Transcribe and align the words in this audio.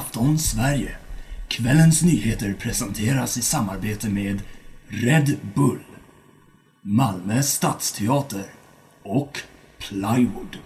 afton 0.00 0.38
Sverige. 0.38 0.96
Kvällens 1.48 2.02
nyheter 2.02 2.54
presenteras 2.60 3.36
i 3.38 3.42
samarbete 3.42 4.08
med 4.08 4.40
Red 4.88 5.36
Bull, 5.54 5.78
Malmö 6.82 7.42
Stadsteater 7.42 8.44
och 9.02 9.38
Plywood. 9.78 10.56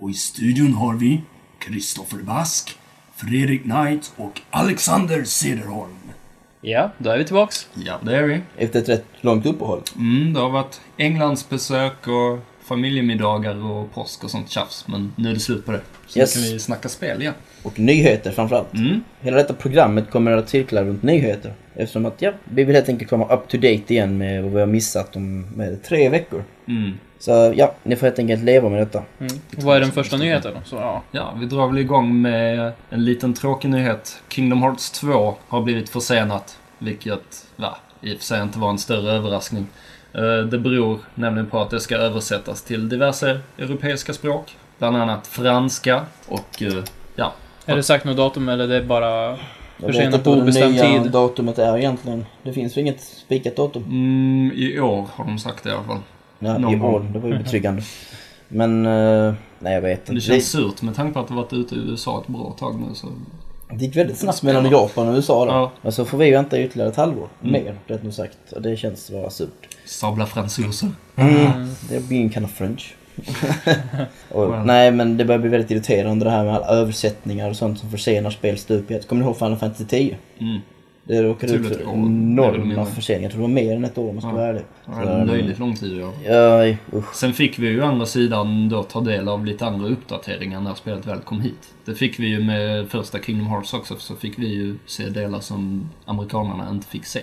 Och 0.00 0.10
i 0.10 0.14
studion 0.14 0.74
har 0.74 0.94
vi 0.94 1.22
Kristoffer 1.58 2.18
Bask, 2.18 2.76
Fredrik 3.16 3.62
Knight 3.62 4.12
och 4.16 4.40
Alexander 4.50 5.24
Cederholm. 5.24 5.96
Ja, 6.60 6.92
då 6.98 7.10
är 7.10 7.18
vi 7.18 7.24
tillbaks. 7.24 7.68
Ja, 7.74 7.98
det 8.02 8.16
är 8.16 8.22
vi. 8.22 8.40
Efter 8.56 8.78
ett 8.82 8.88
rätt 8.88 9.06
långt 9.20 9.46
uppehåll. 9.46 9.82
Mm, 9.96 10.32
det 10.32 10.40
har 10.40 10.50
varit 10.50 10.80
Englandsbesök 10.96 12.06
och 12.08 12.38
familjemiddagar 12.64 13.64
och 13.64 13.92
påsk 13.94 14.24
och 14.24 14.30
sånt 14.30 14.50
tjafs. 14.50 14.88
Men 14.88 15.12
nu 15.16 15.30
är 15.30 15.34
det 15.34 15.40
slut 15.40 15.66
på 15.66 15.72
det. 15.72 15.80
Så 16.06 16.18
Yes. 16.18 16.36
nu 16.36 16.42
kan 16.42 16.52
vi 16.52 16.58
snacka 16.58 16.88
spel 16.88 17.20
igen. 17.22 17.34
Och 17.64 17.78
nyheter 17.80 18.30
framförallt. 18.30 18.74
Mm. 18.74 19.04
Hela 19.20 19.36
detta 19.36 19.54
programmet 19.54 20.10
kommer 20.10 20.32
att 20.32 20.48
cirkla 20.48 20.82
runt 20.84 21.02
nyheter. 21.02 21.52
Eftersom 21.74 22.06
att, 22.06 22.22
ja, 22.22 22.32
vi 22.44 22.64
vill 22.64 22.74
helt 22.74 22.88
enkelt 22.88 23.10
komma 23.10 23.34
up 23.34 23.48
to 23.48 23.56
date 23.56 23.94
igen 23.94 24.18
med 24.18 24.42
vad 24.42 24.52
vi 24.52 24.60
har 24.60 24.66
missat 24.66 25.16
om 25.16 25.46
med 25.56 25.82
tre 25.82 26.08
veckor. 26.08 26.44
Mm. 26.68 26.92
Så 27.18 27.52
ja, 27.56 27.74
ni 27.82 27.96
får 27.96 28.06
helt 28.06 28.18
enkelt 28.18 28.42
leva 28.42 28.68
med 28.68 28.78
detta. 28.80 29.02
Mm. 29.20 29.32
Och 29.56 29.62
vad 29.62 29.76
är 29.76 29.80
den 29.80 29.92
första 29.92 30.16
nyheten 30.16 30.52
då? 30.54 30.60
Så, 30.64 30.76
ja. 30.76 31.02
Ja, 31.10 31.34
vi 31.40 31.46
drar 31.46 31.66
väl 31.66 31.78
igång 31.78 32.22
med 32.22 32.72
en 32.90 33.04
liten 33.04 33.34
tråkig 33.34 33.68
nyhet. 33.70 34.22
Kingdom 34.28 34.62
Hearts 34.62 34.90
2 34.90 35.34
har 35.48 35.62
blivit 35.62 35.88
försenat. 35.88 36.58
Vilket, 36.78 37.46
va, 37.56 37.76
i 38.00 38.14
och 38.14 38.18
för 38.18 38.24
sig 38.24 38.42
inte 38.42 38.58
var 38.58 38.70
en 38.70 38.78
större 38.78 39.12
överraskning. 39.12 39.66
Eh, 40.14 40.38
Det 40.50 40.58
beror 40.58 40.98
nämligen 41.14 41.46
på 41.46 41.60
att 41.60 41.70
det 41.70 41.80
ska 41.80 41.96
översättas 41.96 42.62
till 42.62 42.88
diverse 42.88 43.40
europeiska 43.58 44.12
språk. 44.12 44.56
Bland 44.78 44.96
annat 44.96 45.26
franska 45.26 46.02
och, 46.28 46.62
eh. 46.62 46.84
Är 47.66 47.76
det 47.76 47.82
sagt 47.82 48.04
något 48.04 48.16
datum 48.16 48.48
eller 48.48 48.66
det 48.68 48.76
är 48.76 48.82
bara 48.82 49.36
försenat 49.78 50.24
på 50.24 50.34
det 50.34 50.40
obestämd 50.42 50.74
nya 50.74 51.02
tid? 51.02 51.10
datumet 51.12 51.58
är 51.58 51.78
egentligen. 51.78 52.26
Det 52.42 52.52
finns 52.52 52.76
ju 52.76 52.80
inget 52.80 53.00
spikat 53.00 53.56
datum. 53.56 53.82
Mm, 53.82 54.52
I 54.56 54.80
år 54.80 55.06
har 55.14 55.24
de 55.24 55.38
sagt 55.38 55.64
det 55.64 55.70
i 55.70 55.72
alla 55.72 55.84
fall. 55.84 55.98
Ja, 56.38 56.58
Någon 56.58 56.74
I 56.74 56.76
år, 56.80 56.90
gång. 56.90 57.12
det 57.12 57.18
var 57.18 57.28
ju 57.28 57.38
betryggande. 57.38 57.82
Men, 58.48 58.86
eh, 58.86 59.34
nej 59.58 59.74
jag 59.74 59.80
vet 59.82 59.98
inte. 60.00 60.12
Det 60.12 60.20
känns 60.20 60.50
surt 60.50 60.82
med 60.82 60.94
tanke 60.94 61.12
på 61.14 61.20
att 61.20 61.28
det 61.28 61.34
varit 61.34 61.52
ute 61.52 61.74
i 61.74 61.78
USA 61.78 62.20
ett 62.20 62.28
bra 62.28 62.56
tag 62.58 62.80
nu 62.88 62.94
så... 62.94 63.06
Det, 63.06 63.76
det 63.76 63.84
gick 63.84 63.96
väldigt 63.96 64.18
snabbt 64.18 64.42
mellan 64.42 64.70
Japan 64.70 65.08
och 65.08 65.14
USA 65.14 65.44
då. 65.44 65.50
Ja. 65.52 65.72
Men 65.82 65.92
så 65.92 66.04
får 66.04 66.18
vi 66.18 66.30
vänta 66.30 66.60
ytterligare 66.60 66.90
ett 66.90 66.96
halvår. 66.96 67.28
Mm. 67.42 67.52
Mer, 67.52 67.74
rätt 67.86 68.02
nog 68.02 68.12
sagt. 68.14 68.52
Och 68.52 68.62
det 68.62 68.76
känns 68.76 69.10
vara 69.10 69.30
surt. 69.30 69.68
Sabla 69.86 70.26
fransoser. 70.26 70.88
Mm. 71.16 71.50
Det 71.88 72.08
blir 72.08 72.20
en 72.20 72.32
kind 72.32 72.44
of 72.46 72.52
French. 72.52 72.94
och. 74.28 74.66
Nej 74.66 74.90
men 74.90 75.16
det 75.16 75.24
börjar 75.24 75.38
bli 75.40 75.50
väldigt 75.50 75.70
irriterande 75.70 76.24
det 76.24 76.30
här 76.30 76.44
med 76.44 76.54
alla 76.54 76.66
översättningar 76.66 77.50
och 77.50 77.56
sånt 77.56 77.78
som 77.78 77.90
försenar 77.90 78.30
spel 78.30 78.58
stup 78.58 78.90
i 78.90 78.94
ett. 78.94 79.08
Kommer 79.08 79.22
ni 79.22 79.26
ihåg 79.28 79.38
Final 79.38 79.56
Fantasy 79.56 79.84
10? 79.84 80.16
Mm. 80.38 80.60
Det 81.06 81.22
råkade 81.22 81.52
ut 81.52 81.68
för 81.68 81.82
enorma 81.82 82.84
förseningar. 82.84 83.22
Jag 83.22 83.32
tror 83.32 83.40
det 83.42 83.48
var 83.48 83.54
mer 83.54 83.76
än 83.76 83.84
ett 83.84 83.98
år 83.98 84.08
om 84.08 84.14
man 84.14 84.22
ska 84.22 84.30
Ja. 84.30 84.34
vara 84.36 84.48
ärlig. 84.48 84.62
En 85.20 85.26
löjligt 85.26 85.58
lång 85.58 85.76
tid 85.76 85.96
ja. 86.00 86.12
Ja, 86.34 86.76
usch. 86.92 87.14
Sen 87.14 87.32
fick 87.32 87.58
vi 87.58 87.68
ju 87.68 87.82
å 87.82 87.86
andra 87.86 88.06
sidan 88.06 88.68
då 88.68 88.82
ta 88.82 89.00
del 89.00 89.28
av 89.28 89.46
lite 89.46 89.66
andra 89.66 89.88
uppdateringar 89.88 90.60
när 90.60 90.74
spelet 90.74 91.06
väl 91.06 91.18
kom 91.18 91.40
hit. 91.40 91.74
Det 91.84 91.94
fick 91.94 92.18
vi 92.20 92.26
ju 92.26 92.40
med 92.44 92.88
första 92.88 93.18
Kingdom 93.18 93.46
Hearts 93.46 93.74
också, 93.74 93.94
så 93.98 94.14
fick 94.16 94.38
vi 94.38 94.46
ju 94.46 94.76
se 94.86 95.08
delar 95.08 95.40
som 95.40 95.90
amerikanerna 96.04 96.70
inte 96.70 96.86
fick 96.86 97.06
se. 97.06 97.20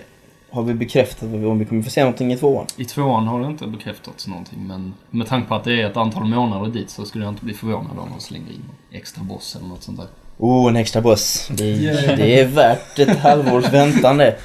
Har 0.52 0.62
vi 0.62 0.74
bekräftat 0.74 1.22
om 1.22 1.58
vi 1.58 1.64
kommer 1.64 1.82
få 1.82 1.90
se 1.90 2.00
någonting 2.00 2.32
i 2.32 2.36
tvåan? 2.36 2.66
I 2.76 2.84
tvåan 2.84 3.26
har 3.26 3.40
det 3.40 3.46
inte 3.46 3.66
bekräftats 3.66 4.26
någonting, 4.26 4.66
men 4.66 4.94
med 5.10 5.26
tanke 5.26 5.48
på 5.48 5.54
att 5.54 5.64
det 5.64 5.82
är 5.82 5.86
ett 5.90 5.96
antal 5.96 6.24
månader 6.24 6.70
dit 6.70 6.90
så 6.90 7.04
skulle 7.04 7.24
jag 7.24 7.32
inte 7.32 7.44
bli 7.44 7.54
förvånad 7.54 7.98
om 7.98 8.08
de 8.14 8.20
slänger 8.20 8.50
in 8.52 8.64
extra 8.92 9.22
boss 9.24 9.56
eller 9.56 9.68
något 9.68 9.82
sånt 9.82 9.98
där. 9.98 10.06
Oh, 10.38 10.68
en 10.70 10.76
extra 10.76 11.02
boss. 11.02 11.48
Det, 11.52 11.64
Yeah. 11.64 12.16
det 12.16 12.40
är 12.40 12.46
värt 12.46 12.98
ett 12.98 13.18
halvårs 13.18 13.68
väntan 13.72 14.16
det. 14.18 14.36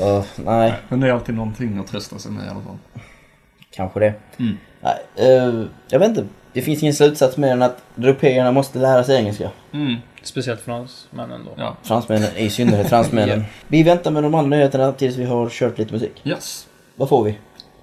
Åh, 0.00 0.24
nej, 0.44 0.74
Men 0.88 1.00
det 1.00 1.08
är 1.08 1.12
alltid 1.12 1.34
någonting 1.34 1.78
att 1.78 1.86
trösta 1.86 2.18
sig 2.18 2.32
med 2.32 2.46
i 2.46 2.48
alla 2.48 2.60
fall. 2.60 3.02
Kanske 3.76 4.00
det. 4.00 4.14
Mm. 4.38 4.58
Nej, 4.80 4.98
eh, 5.16 5.64
jag 5.88 5.98
vet 5.98 6.08
inte. 6.08 6.24
Det 6.52 6.62
finns 6.62 6.82
ingen 6.82 6.94
slutsats 6.94 7.36
mer 7.36 7.52
än 7.52 7.62
att 7.62 7.82
europeerna 7.98 8.52
måste 8.52 8.78
lära 8.78 9.04
sig 9.04 9.16
engelska. 9.16 9.50
Mm. 9.72 9.96
Speciellt 10.22 10.60
fransmännen 10.60 11.40
då. 11.44 11.50
Ja. 11.56 11.76
Fransmännen, 11.82 12.36
i 12.36 12.50
synnerhet 12.50 12.88
fransmännen. 12.88 13.44
Vi 13.68 13.82
väntar 13.82 14.10
med 14.10 14.22
de 14.22 14.34
andra 14.34 14.56
nyheterna 14.56 14.92
tills 14.92 15.16
vi 15.16 15.24
har 15.24 15.48
kört 15.48 15.78
lite 15.78 15.92
musik. 15.92 16.22
Yes. 16.24 16.66
Vad 16.96 17.08
får 17.08 17.24
vi? 17.24 17.38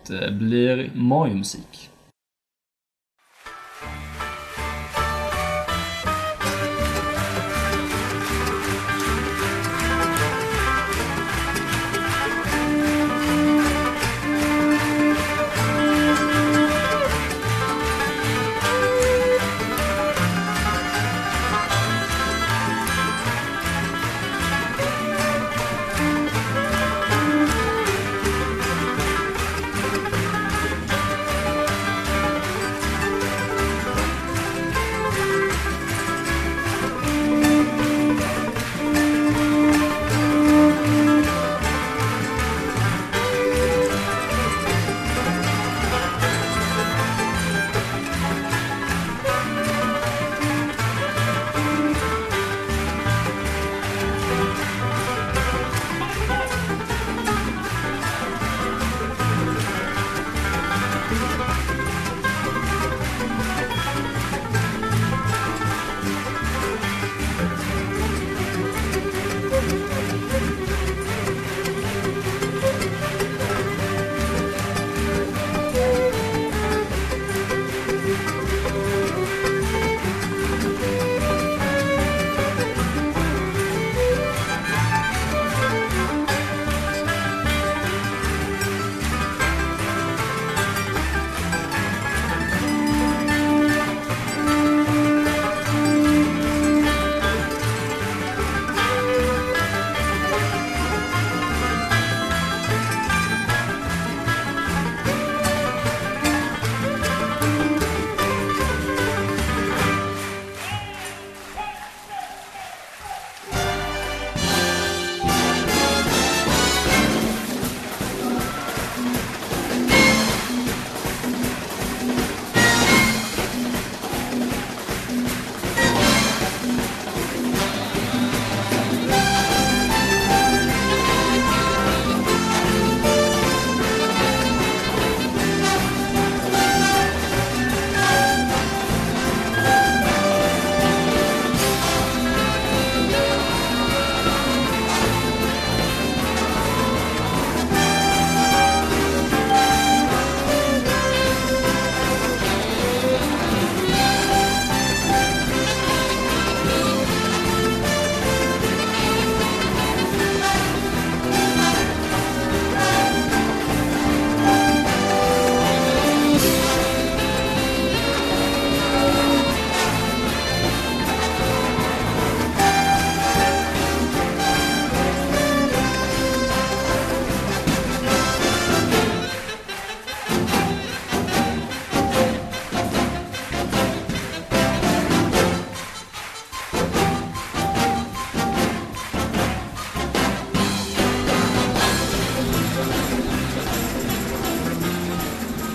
Det 0.08 0.32
blir 0.32 0.90
Mario-musik. 0.94 1.90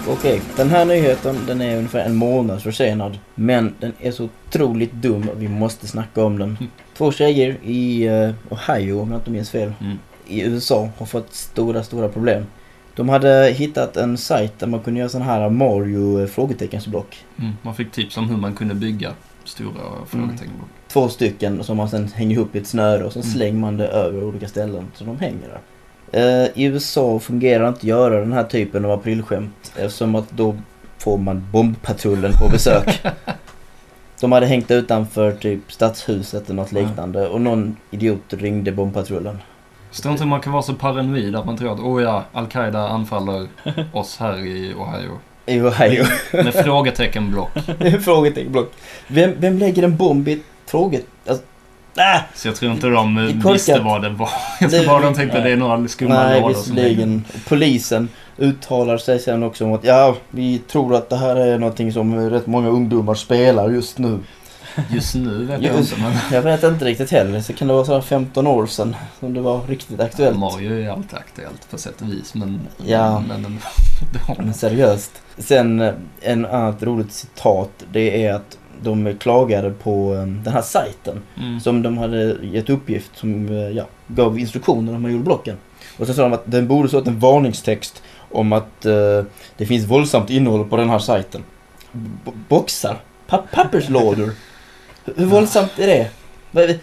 Okej, 0.09 0.41
den 0.57 0.71
här 0.71 0.85
nyheten 0.85 1.37
den 1.47 1.61
är 1.61 1.77
ungefär 1.77 2.05
en 2.05 2.15
månad 2.17 2.63
försenad. 2.63 3.19
Men 3.35 3.75
den 3.81 3.93
är 4.01 4.11
så 4.13 4.25
otroligt 4.49 4.93
dum 4.93 5.23
att 5.33 5.39
vi 5.39 5.49
måste 5.49 5.87
snacka 5.87 6.25
om 6.25 6.39
den. 6.39 6.49
Mm. 6.61 6.71
Två 6.97 7.13
tjejer 7.13 7.57
i 7.65 8.07
eh, 8.07 8.31
Ohio, 8.51 9.01
om 9.01 9.11
jag 9.11 9.21
inte 9.21 9.31
minns 9.31 9.51
fel, 9.51 9.73
Mm. 9.81 9.99
i 10.27 10.41
USA 10.43 10.89
har 10.99 11.07
fått 11.07 11.35
stora, 11.35 11.83
stora 11.83 12.09
problem. 12.09 12.47
De 12.97 13.09
hade 13.09 13.51
hittat 13.57 13.97
en 13.97 14.19
sajt 14.19 14.59
där 14.59 14.67
man 14.67 14.81
kunde 14.81 15.01
göra 15.01 15.09
sån 15.09 15.23
här 15.23 15.51
Mario 15.51 16.21
eh, 16.21 16.27
frågeteckensblock. 16.27 17.25
Mm. 17.39 17.53
Man 17.63 17.75
fick 17.75 17.93
tips 17.93 18.17
om 18.17 18.29
hur 18.29 18.37
man 18.37 18.55
kunde 18.55 18.75
bygga 18.75 19.13
stora 19.45 19.81
frågetecken. 20.07 20.53
Två 20.89 21.09
stycken 21.09 21.65
som 21.65 21.77
man 21.77 21.89
sen 21.91 22.09
hänger 22.15 22.37
ihop 22.37 22.55
i 22.55 22.59
ett 22.59 22.67
snöre 22.67 23.05
och 23.05 23.13
så 23.13 23.19
Mm. 23.19 23.31
slänger 23.33 23.59
man 23.61 23.77
det 23.77 23.87
över 23.89 24.25
olika 24.25 24.49
ställen 24.49 24.85
så 24.95 25.05
de 25.05 25.19
hänger 25.19 25.49
där. 25.49 25.59
Eh, 26.13 26.45
I 26.55 26.65
USA 26.65 27.19
fungerar 27.19 27.69
inte 27.69 27.79
att 27.79 27.85
göra 27.85 28.21
den 28.21 28.33
här 28.33 28.45
typen 28.45 28.85
av 28.85 28.91
aprilskämt 28.91 29.73
eftersom 29.77 30.15
att 30.15 30.31
då 30.31 30.57
får 30.99 31.19
man 31.19 31.49
bombpatrullen 31.53 32.33
på 32.33 32.49
besök. 32.49 33.03
De 34.21 34.33
hade 34.33 34.47
hängt 34.47 34.71
utanför 34.71 35.33
typ 35.33 35.73
stadshuset 35.73 36.45
eller 36.45 36.63
något 36.63 36.73
liknande 36.73 37.29
och 37.29 37.41
någon 37.41 37.77
idiot 37.91 38.21
ringde 38.29 38.73
bombpatrullen. 38.73 39.39
Förstår 39.91 40.13
inte 40.13 40.25
hur 40.25 40.31
man 40.31 40.41
kan 40.41 40.53
vara 40.53 40.63
så 40.63 40.75
paranoid 40.75 41.37
att 41.37 41.47
man 41.47 41.57
tror 41.57 41.73
att 41.73 41.81
oh 41.81 42.03
ja, 42.03 42.25
Al-Qaida 42.33 42.89
anfaller 42.89 43.49
oss 43.93 44.17
här 44.19 44.39
i 44.39 44.75
Ohio. 44.75 45.19
I 45.47 45.61
Ohio. 45.61 46.05
Med 46.33 46.55
frågeteckenblock. 46.55 47.51
Frågeteckenblock. 48.05 48.73
Vem, 49.07 49.33
vem 49.39 49.59
lägger 49.59 49.83
en 49.83 49.97
bomb 49.97 50.29
i 50.29 50.33
ett 50.33 50.43
fråget... 50.67 51.07
Alltså, 51.27 51.45
ah! 51.99 52.21
Så 52.35 52.49
jag 52.49 52.57
tror 52.57 52.73
inte 52.73 52.87
de 52.87 53.19
eh, 53.19 53.27
korkat. 53.27 53.55
visste 53.55 53.81
vad 53.81 54.03
det 54.03 54.11
var. 54.11 54.31
Jag 54.61 54.71
tror 54.71 54.87
bara 54.87 55.03
de 55.03 55.15
tänkte 55.15 55.39
nej. 55.39 55.47
det 55.47 55.53
är 55.53 55.57
några 55.57 55.89
skumma 55.89 56.15
Nej, 56.15 56.45
visserligen. 56.49 57.25
Polisen 57.49 58.09
uttalar 58.37 58.99
sig 58.99 59.19
sen 59.19 59.43
också 59.43 59.65
om 59.65 59.73
att 59.73 59.85
ja, 59.85 60.17
vi 60.31 60.59
tror 60.59 60.95
att 60.95 61.11
det 61.11 61.17
här 61.17 61.37
är 61.37 61.59
någonting 61.59 61.93
som 61.93 62.31
rätt 62.31 62.47
många 62.47 62.69
ungdomar 62.69 63.15
spelar 63.15 63.71
just 63.71 63.99
nu. 63.99 64.19
Just 64.91 65.15
nu 65.15 65.45
vet 65.45 65.63
jag 65.63 65.77
inte 65.77 66.01
men 66.01 66.13
Jag 66.33 66.43
vet 66.43 66.63
inte 66.63 66.85
riktigt 66.85 67.11
heller, 67.11 67.41
så 67.41 67.53
kan 67.53 67.69
det 67.69 67.75
vara 67.75 67.85
sådär 67.85 68.01
15 68.01 68.47
år 68.47 68.67
sedan 68.67 68.97
som 69.21 69.35
det 69.35 69.41
var 69.41 69.61
riktigt 69.67 70.01
aktuellt. 70.01 70.39
Mario 70.39 70.73
är 70.73 70.79
ju 70.79 70.89
alltid 70.89 71.19
aktuellt 71.19 71.71
på 71.71 71.79
sätt 71.79 72.01
och 72.01 72.13
vis 72.13 72.35
men... 72.35 72.61
Ja. 72.87 73.25
Men, 73.29 73.43
men, 73.43 73.59
Men 74.37 74.55
seriöst. 74.55 75.13
Sen 75.39 75.81
eh, 75.81 75.95
en 76.21 76.47
annat 76.47 76.83
roligt 76.83 77.13
citat, 77.13 77.71
det 77.93 78.25
är 78.27 78.35
att 78.35 78.59
de 78.83 79.17
klagade 79.21 79.71
på 79.71 80.15
eh, 80.15 80.21
den 80.21 80.53
här 80.53 80.63
sajten 80.63 81.23
mm. 81.39 81.61
som 81.61 81.83
de 81.83 81.99
hade 81.99 82.37
gett 82.43 82.71
uppgift 82.71 83.11
som 83.15 83.49
eh, 83.49 83.55
ja, 83.69 83.85
gav 84.07 84.39
instruktioner 84.39 84.93
när 84.93 84.99
man 84.99 85.13
gjorde 85.13 85.25
blocken. 85.25 85.57
Och 85.99 86.07
så 86.07 86.15
sa 86.15 86.23
de 86.23 86.33
att 86.33 86.43
den 86.45 86.69
borde 86.69 86.89
stått 86.89 87.07
en 87.07 87.19
varningstext 87.19 88.03
om 88.31 88.53
att 88.53 88.87
eh, 88.87 89.23
det 89.57 89.67
finns 89.67 89.87
våldsamt 89.87 90.31
innehåll 90.31 90.69
på 90.69 90.77
den 90.77 90.91
här 90.91 90.99
sajten. 90.99 91.43
B- 91.93 92.31
boxar? 92.49 92.97
Pa- 93.27 93.45
papperslådor? 93.53 94.31
Hur, 95.17 95.27
våldsamt 95.27 95.79
är 95.79 95.87
det? 95.87 96.79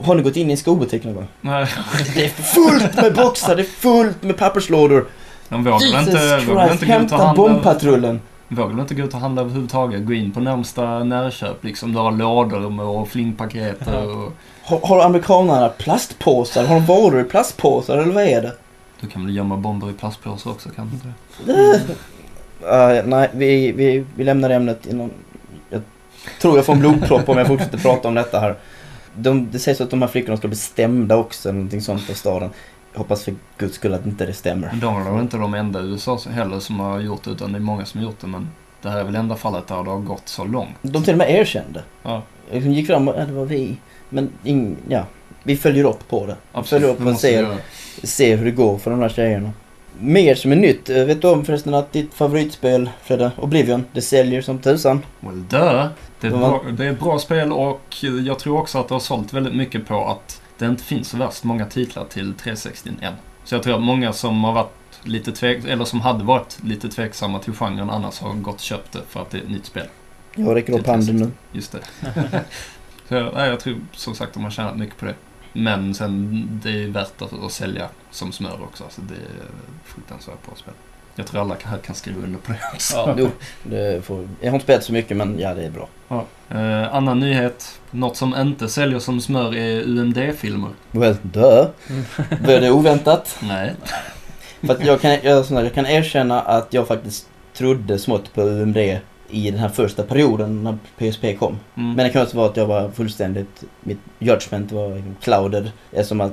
Har 0.00 0.14
ni 0.14 0.22
gått 0.22 0.36
in 0.36 0.48
i 0.48 0.52
en 0.52 0.56
skobutik 0.58 1.04
någon 1.04 1.14
gång? 1.14 1.26
Nej, 1.40 1.66
Det 2.14 2.24
är 2.24 2.28
fullt 2.28 3.02
med 3.02 3.14
boxar, 3.14 3.56
det 3.56 3.62
är 3.62 3.64
fullt 3.64 4.22
med 4.22 4.36
papperslådor. 4.36 5.06
de 5.48 5.64
vågar 5.64 5.80
Jesus 5.80 5.98
inte, 6.08 6.40
Christ, 6.46 6.72
inte 6.72 6.86
hämta 6.86 7.34
bombpatrullen. 7.34 8.20
Vågar 8.48 8.68
väl 8.68 8.80
inte 8.80 8.94
gå 8.94 9.02
ut 9.02 9.14
och 9.14 9.20
handla 9.20 9.42
överhuvudtaget. 9.42 10.06
Gå 10.06 10.12
in 10.12 10.32
på 10.32 10.40
närmsta 10.40 11.04
närköp 11.04 11.64
liksom. 11.64 11.92
Du 11.92 11.98
har 11.98 12.12
lådor 12.12 12.70
med 12.70 12.86
och 12.86 13.08
flingpaket 13.08 13.80
och... 13.80 14.32
Har, 14.62 14.80
har 14.88 15.04
amerikanerna 15.04 15.68
plastpåsar? 15.68 16.66
Har 16.66 16.74
de 16.74 16.86
varor 16.86 17.20
i 17.20 17.24
plastpåsar 17.24 17.98
eller 17.98 18.12
vad 18.12 18.24
är 18.24 18.42
det? 18.42 18.52
Du 19.00 19.06
kan 19.06 19.24
väl 19.24 19.36
gömma 19.36 19.56
bomber 19.56 19.90
i 19.90 19.92
plastpåsar 19.92 20.50
också 20.50 20.68
kan 20.68 20.88
du 20.88 20.94
inte 20.94 21.06
det? 21.44 21.80
Uh, 22.62 23.06
nej, 23.06 23.30
vi, 23.32 23.72
vi, 23.72 24.04
vi 24.14 24.24
lämnar 24.24 24.50
ämnet 24.50 24.86
inom... 24.86 25.10
Jag 25.70 25.82
tror 26.40 26.56
jag 26.56 26.66
får 26.66 26.72
en 26.72 26.78
blodpropp 26.78 27.28
om 27.28 27.38
jag 27.38 27.46
fortsätter 27.46 27.78
prata 27.82 28.08
om 28.08 28.14
detta 28.14 28.40
här. 28.40 28.56
De, 29.14 29.50
det 29.50 29.58
sägs 29.58 29.80
att 29.80 29.90
de 29.90 30.02
här 30.02 30.08
flickorna 30.08 30.36
ska 30.36 30.48
bli 30.48 30.56
stämda 30.56 31.16
också, 31.16 31.52
någonting 31.52 31.80
sånt 31.80 32.10
av 32.10 32.14
staden. 32.14 32.50
Hoppas 32.94 33.24
för 33.24 33.34
guds 33.58 33.74
skull 33.74 33.94
att 33.94 34.06
inte 34.06 34.26
det 34.26 34.32
stämmer. 34.32 34.70
De 34.74 35.06
är 35.06 35.20
inte 35.20 35.36
de 35.36 35.54
enda 35.54 35.80
i 35.80 35.84
USA 35.84 36.18
heller 36.30 36.60
som 36.60 36.80
har 36.80 37.00
gjort 37.00 37.24
det, 37.24 37.30
utan 37.30 37.52
det 37.52 37.58
är 37.58 37.60
många 37.60 37.84
som 37.84 38.00
har 38.00 38.06
gjort 38.06 38.20
det. 38.20 38.26
Men 38.26 38.48
det 38.82 38.88
här 38.88 38.98
är 38.98 39.04
väl 39.04 39.14
enda 39.14 39.36
fallet 39.36 39.66
där 39.66 39.84
det 39.84 39.90
har 39.90 39.98
gått 39.98 40.28
så 40.28 40.44
långt. 40.44 40.76
De 40.82 41.04
till 41.04 41.14
och 41.14 41.18
med 41.18 41.30
erkände. 41.30 41.82
Ja. 42.02 42.22
De 42.50 42.58
gick 42.58 42.86
fram 42.86 43.08
och, 43.08 43.14
ja 43.18 43.24
det 43.24 43.32
var 43.32 43.44
vi. 43.44 43.76
Men 44.08 44.30
ing, 44.44 44.76
ja, 44.88 45.04
vi 45.42 45.56
följer 45.56 45.84
upp 45.84 46.08
på 46.08 46.26
det. 46.26 46.36
Vi 46.56 46.62
följer 46.62 46.88
upp 46.88 47.06
och 47.06 47.16
ser, 47.16 47.56
ser 48.02 48.36
hur 48.36 48.44
det 48.44 48.50
går 48.50 48.78
för 48.78 48.90
de 48.90 49.00
här 49.00 49.08
tjejerna. 49.08 49.50
Mer 50.00 50.34
som 50.34 50.52
är 50.52 50.56
nytt. 50.56 50.88
Vet 50.88 51.22
du 51.22 51.28
om 51.28 51.44
förresten 51.44 51.74
att 51.74 51.92
ditt 51.92 52.14
favoritspel, 52.14 52.90
Fredde, 53.02 53.30
Oblivion, 53.36 53.84
det 53.92 54.02
säljer 54.02 54.42
som 54.42 54.58
tusan? 54.58 55.02
Well. 55.20 55.44
Det 56.20 56.26
är, 56.26 56.30
bra, 56.30 56.62
det 56.72 56.84
är 56.84 56.92
ett 56.92 57.00
bra 57.00 57.18
spel 57.18 57.52
och 57.52 57.96
jag 58.24 58.38
tror 58.38 58.58
också 58.58 58.78
att 58.78 58.88
det 58.88 58.94
har 58.94 59.00
sålt 59.00 59.32
väldigt 59.32 59.54
mycket 59.54 59.86
på 59.86 60.06
att 60.06 60.42
det 60.58 60.66
inte 60.66 60.84
finns 60.84 61.08
så 61.08 61.16
värst 61.16 61.44
många 61.44 61.66
titlar 61.66 62.04
till 62.04 62.34
360 62.34 62.90
än. 63.00 63.14
Så 63.44 63.54
jag 63.54 63.62
tror 63.62 63.74
att 63.74 63.82
många 63.82 64.12
som 64.12 64.44
har 64.44 64.52
varit 64.52 65.00
lite 65.02 65.32
tvek, 65.32 65.64
eller 65.64 65.84
som 65.84 66.00
hade 66.00 66.24
varit 66.24 66.58
lite 66.64 66.88
tveksamma 66.88 67.38
till 67.38 67.52
genren 67.52 67.90
annars 67.90 68.20
har 68.20 68.34
gått 68.34 68.54
och 68.54 68.60
köpt 68.60 68.92
det 68.92 69.02
för 69.08 69.22
att 69.22 69.30
det 69.30 69.38
är 69.38 69.42
ett 69.42 69.50
nytt 69.50 69.66
spel. 69.66 69.86
Jag 70.34 70.54
räcker 70.54 70.78
upp 70.78 70.86
handen 70.86 71.16
nu. 71.16 71.30
Just 71.52 71.72
det. 71.72 71.80
så 73.08 73.14
jag, 73.14 73.34
nej, 73.34 73.48
jag 73.48 73.60
tror 73.60 73.76
som 73.92 74.14
sagt 74.14 74.34
de 74.34 74.44
har 74.44 74.50
tjänat 74.50 74.76
mycket 74.76 74.98
på 74.98 75.04
det. 75.04 75.14
Men 75.52 75.94
sen, 75.94 76.60
det 76.62 76.82
är 76.82 76.88
värt 76.88 77.22
att, 77.22 77.32
att 77.32 77.52
sälja 77.52 77.88
som 78.10 78.32
smör 78.32 78.62
också. 78.62 78.84
Alltså 78.84 79.00
det 79.00 79.14
är 79.14 79.48
fruktansvärt 79.84 80.46
bra 80.46 80.54
spel. 80.56 80.74
Jag 81.18 81.26
tror 81.26 81.40
alla 81.40 81.56
här 81.64 81.78
kan 81.78 81.94
skriva 81.94 82.22
under 82.22 82.38
på 82.38 82.52
det 82.52 82.58
också. 82.74 82.96
Ja. 82.96 83.14
Jo, 83.18 83.30
det 83.62 84.04
får, 84.04 84.28
jag 84.40 84.50
har 84.50 84.54
inte 84.54 84.64
spelat 84.64 84.84
så 84.84 84.92
mycket 84.92 85.16
men 85.16 85.38
ja, 85.38 85.54
det 85.54 85.64
är 85.64 85.70
bra. 85.70 85.88
Eh, 86.50 86.94
annan 86.94 87.20
nyhet. 87.20 87.80
Något 87.90 88.16
som 88.16 88.36
inte 88.36 88.68
säljer 88.68 88.98
som 88.98 89.20
smör 89.20 89.56
är 89.56 89.80
UMD-filmer. 89.80 90.70
Well, 90.90 91.16
dö. 91.22 91.68
Var 92.46 92.60
det 92.60 92.70
oväntat? 92.70 93.38
Nej. 93.42 93.74
För 94.60 94.74
att 94.74 94.84
jag 94.84 95.00
kan, 95.00 95.10
jag, 95.22 95.46
jag 95.50 95.74
kan 95.74 95.86
erkänna 95.86 96.40
att 96.40 96.74
jag 96.74 96.88
faktiskt 96.88 97.28
trodde 97.54 97.98
smått 97.98 98.34
på 98.34 98.42
UMD 98.42 98.76
i 99.30 99.50
den 99.50 99.60
här 99.60 99.68
första 99.68 100.02
perioden 100.02 100.64
när 100.64 100.78
PSP 100.98 101.38
kom. 101.38 101.58
Mm. 101.76 101.92
Men 101.92 101.96
det 101.96 102.10
kan 102.10 102.22
också 102.22 102.36
vara 102.36 102.48
att 102.48 102.56
jag 102.56 102.66
var 102.66 102.90
fullständigt, 102.90 103.64
mitt 103.80 104.00
judgment 104.18 104.72
var 104.72 105.02
clouded. 105.20 105.70
Eftersom 105.92 106.20
att, 106.20 106.32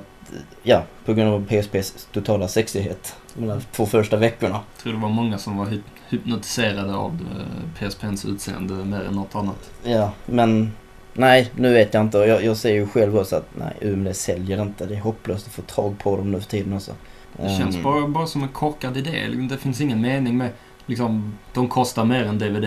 ja, 0.63 0.83
på 1.05 1.13
grund 1.13 1.29
av 1.29 1.45
PSPs 1.47 2.07
totala 2.13 2.47
sexighet. 2.47 3.15
De 3.33 3.47
där 3.47 3.61
två 3.71 3.85
första 3.85 4.17
veckorna. 4.17 4.59
Jag 4.75 4.83
tror 4.83 4.93
det 4.93 4.99
var 4.99 5.09
många 5.09 5.37
som 5.37 5.57
var 5.57 5.65
hy- 5.65 5.81
hypnotiserade 6.09 6.95
av 6.95 7.11
eh, 7.11 7.79
PSPns 7.89 8.25
utseende 8.25 8.73
mer 8.73 9.01
än 9.01 9.13
något 9.13 9.35
annat. 9.35 9.71
Ja, 9.83 10.11
men 10.25 10.71
nej, 11.13 11.51
nu 11.55 11.73
vet 11.73 11.93
jag 11.93 12.01
inte. 12.03 12.17
Jag, 12.17 12.43
jag 12.43 12.57
säger 12.57 12.75
ju 12.75 12.87
själv 12.87 13.17
också 13.17 13.35
att 13.35 13.47
nej, 13.57 13.73
UMD 13.81 14.15
säljer 14.15 14.61
inte. 14.61 14.85
Det 14.85 14.95
är 14.95 14.99
hopplöst 15.01 15.47
att 15.47 15.53
få 15.53 15.61
tag 15.61 15.99
på 15.99 16.17
dem 16.17 16.31
nu 16.31 16.41
för 16.41 16.49
tiden 16.49 16.73
också. 16.73 16.91
Det 17.37 17.49
känns 17.57 17.75
Ehm, 17.75 17.83
bara, 17.83 18.07
bara 18.07 18.27
som 18.27 18.43
en 18.43 18.49
korkad 18.49 18.97
idé. 18.97 19.27
Det 19.49 19.57
finns 19.57 19.81
ingen 19.81 20.01
mening 20.01 20.37
med... 20.37 20.49
Liksom, 20.87 21.37
de 21.53 21.67
kostar 21.69 22.05
mer 22.05 22.23
än 22.23 22.39
DVD. 22.39 22.65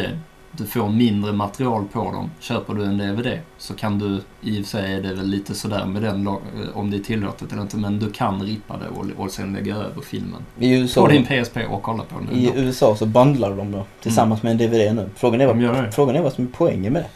Du 0.53 0.67
får 0.67 0.89
mindre 0.89 1.33
material 1.33 1.85
på 1.93 1.99
dem. 2.13 2.31
Köper 2.41 2.75
du 2.75 2.85
en 2.85 2.99
DVD 2.99 3.39
så 3.59 3.75
kan 3.75 3.99
du, 3.99 4.21
i 4.43 4.61
och 4.63 4.65
för 4.67 4.71
sig 4.79 4.95
är 4.95 5.01
det 5.03 5.15
väl 5.15 5.27
lite 5.27 5.55
sådär 5.55 5.87
med 5.87 6.03
den 6.03 6.25
lag- 6.25 6.41
om 6.75 6.91
det 6.91 6.97
är 6.97 7.01
tillåtet 7.03 7.53
eller 7.53 7.63
inte, 7.63 7.77
men 7.77 7.99
du 7.99 8.11
kan 8.13 8.43
rippa 8.43 8.77
det 8.77 8.89
och, 8.89 9.25
och 9.25 9.31
sen 9.31 9.53
lägga 9.53 9.77
över 9.77 10.01
filmen. 10.03 10.43
I 10.59 10.75
USA, 10.79 11.01
På 11.01 11.09
din 11.13 11.25
PSP 11.27 11.57
och 11.71 11.83
kolla 11.83 12.03
på 12.03 12.19
den. 12.21 12.39
I 12.39 12.53
USA 12.57 12.97
så 12.97 13.07
bundlar 13.07 13.57
de 13.57 13.73
då 13.73 13.85
tillsammans 14.03 14.43
med 14.43 14.51
en 14.53 14.59
DVD 14.59 14.95
nu. 14.97 15.11
Frågan 15.17 15.41
är, 15.41 15.47
vad, 15.47 15.95
frågan 15.95 16.17
är 16.17 16.23
vad 16.23 16.33
som 16.33 16.45
är 16.45 16.49
poängen 16.53 16.93
med 16.93 17.03
det. 17.03 17.09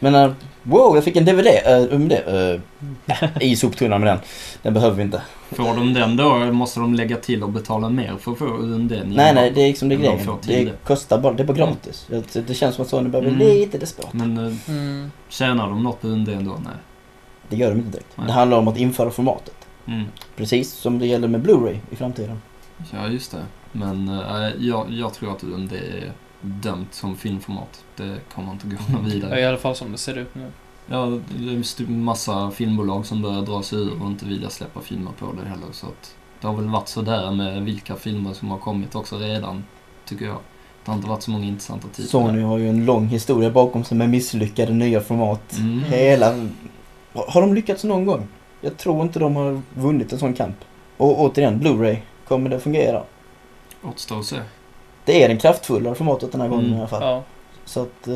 Men 0.00 0.14
uh, 0.14 0.32
wow, 0.62 0.94
jag 0.94 1.04
fick 1.04 1.16
en 1.16 1.24
DVD. 1.24 1.46
Uh, 1.46 1.94
um 1.94 2.08
det. 2.08 2.60
Uh, 3.06 3.42
I 3.42 3.56
soptunnan 3.56 4.00
med 4.00 4.08
den. 4.12 4.18
Den 4.62 4.74
behöver 4.74 4.96
vi 4.96 5.02
inte. 5.02 5.22
Får 5.50 5.76
de 5.76 5.94
den 5.94 6.16
då 6.16 6.38
måste 6.52 6.80
de 6.80 6.94
lägga 6.94 7.16
till 7.16 7.42
och 7.42 7.50
betala 7.50 7.88
mer 7.88 8.14
för 8.20 8.32
att 8.32 8.38
få 8.38 8.44
den. 8.44 8.86
Nej, 9.16 9.34
nej, 9.34 9.50
det 9.54 9.62
är 9.62 9.68
liksom 9.68 9.88
det 9.88 9.96
grejen. 9.96 10.18
Det 10.46 10.64
det. 10.64 10.84
kostar 10.84 11.18
bara, 11.18 11.32
det 11.32 11.42
är 11.42 11.46
bara 11.46 11.56
gratis. 11.56 12.06
Det, 12.08 12.46
det 12.48 12.54
känns 12.54 12.74
som 12.74 12.82
att 12.82 12.88
Sony 12.88 13.08
behöver 13.08 13.30
Mm. 13.30 13.40
lite 13.48 13.78
desperat. 13.78 14.12
Men 14.12 14.38
eh, 14.38 14.54
Mm. 14.68 15.10
tjänar 15.28 15.68
de 15.68 15.82
något 15.82 16.00
på 16.00 16.08
UND 16.08 16.28
ändå? 16.28 16.52
Nej. 16.64 16.72
Det 17.48 17.56
gör 17.56 17.70
de 17.70 17.76
inte 17.78 17.90
direkt. 17.90 18.16
Nej. 18.16 18.26
Det 18.26 18.32
handlar 18.32 18.58
om 18.58 18.68
att 18.68 18.78
införa 18.78 19.10
formatet. 19.10 19.54
Mm. 19.86 20.04
Precis 20.36 20.72
som 20.72 20.98
det 20.98 21.06
gäller 21.06 21.28
med 21.28 21.42
Blu-ray 21.46 21.78
i 21.90 21.96
framtiden. 21.96 22.40
Ja, 22.92 23.08
just 23.08 23.32
det. 23.32 23.38
Men 23.72 24.08
äh, 24.08 24.48
jag, 24.58 24.86
jag 24.90 25.14
tror 25.14 25.32
att 25.32 25.44
UND 25.44 25.72
är 25.72 26.12
dömt 26.46 26.94
som 26.94 27.16
filmformat. 27.16 27.84
Det 27.96 28.16
kommer 28.34 28.52
inte 28.52 28.66
gå 28.66 28.76
någon 28.92 29.04
Ja, 29.08 29.14
vidare. 29.14 29.40
I 29.40 29.44
alla 29.44 29.58
fall 29.58 29.76
som 29.76 29.92
det 29.92 29.98
ser 29.98 30.18
ut 30.18 30.34
nu. 30.34 30.50
Ja, 30.86 31.18
det 31.38 31.52
är 31.52 31.60
st- 31.60 31.84
massa 31.86 32.50
filmbolag 32.50 33.06
som 33.06 33.22
börjar 33.22 33.42
dra 33.42 33.62
sig 33.62 33.78
ur 33.78 34.02
och 34.02 34.06
inte 34.06 34.24
vilja 34.24 34.50
släppa 34.50 34.80
filmer 34.80 35.10
på 35.18 35.32
det 35.42 35.48
heller. 35.48 35.66
Så 35.72 35.86
att 35.86 36.14
det 36.40 36.46
har 36.46 36.54
väl 36.56 36.68
varit 36.68 36.88
sådär 36.88 37.30
med 37.30 37.62
vilka 37.62 37.96
filmer 37.96 38.32
som 38.32 38.50
har 38.50 38.58
kommit 38.58 38.94
också 38.94 39.18
redan, 39.18 39.64
tycker 40.04 40.24
jag. 40.24 40.38
Det 40.84 40.90
har 40.90 40.96
inte 40.96 41.08
varit 41.08 41.22
så 41.22 41.30
många 41.30 41.44
intressanta 41.46 41.88
titlar. 41.88 42.06
Sony 42.06 42.42
har 42.42 42.58
ju 42.58 42.68
en 42.68 42.84
lång 42.84 43.06
historia 43.06 43.50
bakom 43.50 43.84
sig 43.84 43.96
med 43.96 44.10
misslyckade 44.10 44.72
nya 44.72 45.00
format. 45.00 45.56
Mm. 45.58 45.80
Hela... 45.80 46.26
Har 47.12 47.26
har 47.30 47.40
de 47.40 47.54
lyckats 47.54 47.84
någon 47.84 48.06
gång? 48.06 48.28
Jag 48.60 48.76
tror 48.76 49.02
inte 49.02 49.18
de 49.18 49.36
har 49.36 49.62
vunnit 49.74 50.12
en 50.12 50.18
sån 50.18 50.34
kamp. 50.34 50.56
Och 50.96 51.20
återigen, 51.20 51.60
Blu-ray. 51.60 51.96
Kommer 52.28 52.50
det 52.50 52.60
fungera? 52.60 53.02
Återstår 53.82 54.18
att 54.18 54.24
se. 54.26 54.36
Det 55.06 55.22
är 55.22 55.28
den 55.28 55.38
kraftfullare 55.38 55.94
formatet 55.94 56.32
den 56.32 56.40
här 56.40 56.48
gången 56.48 56.64
Mm. 56.66 56.76
i 56.76 56.80
alla 56.80 56.88
fall. 56.88 57.02
Ja. 57.02 57.22
Så 57.64 57.82
att 57.82 58.08
eh, 58.08 58.14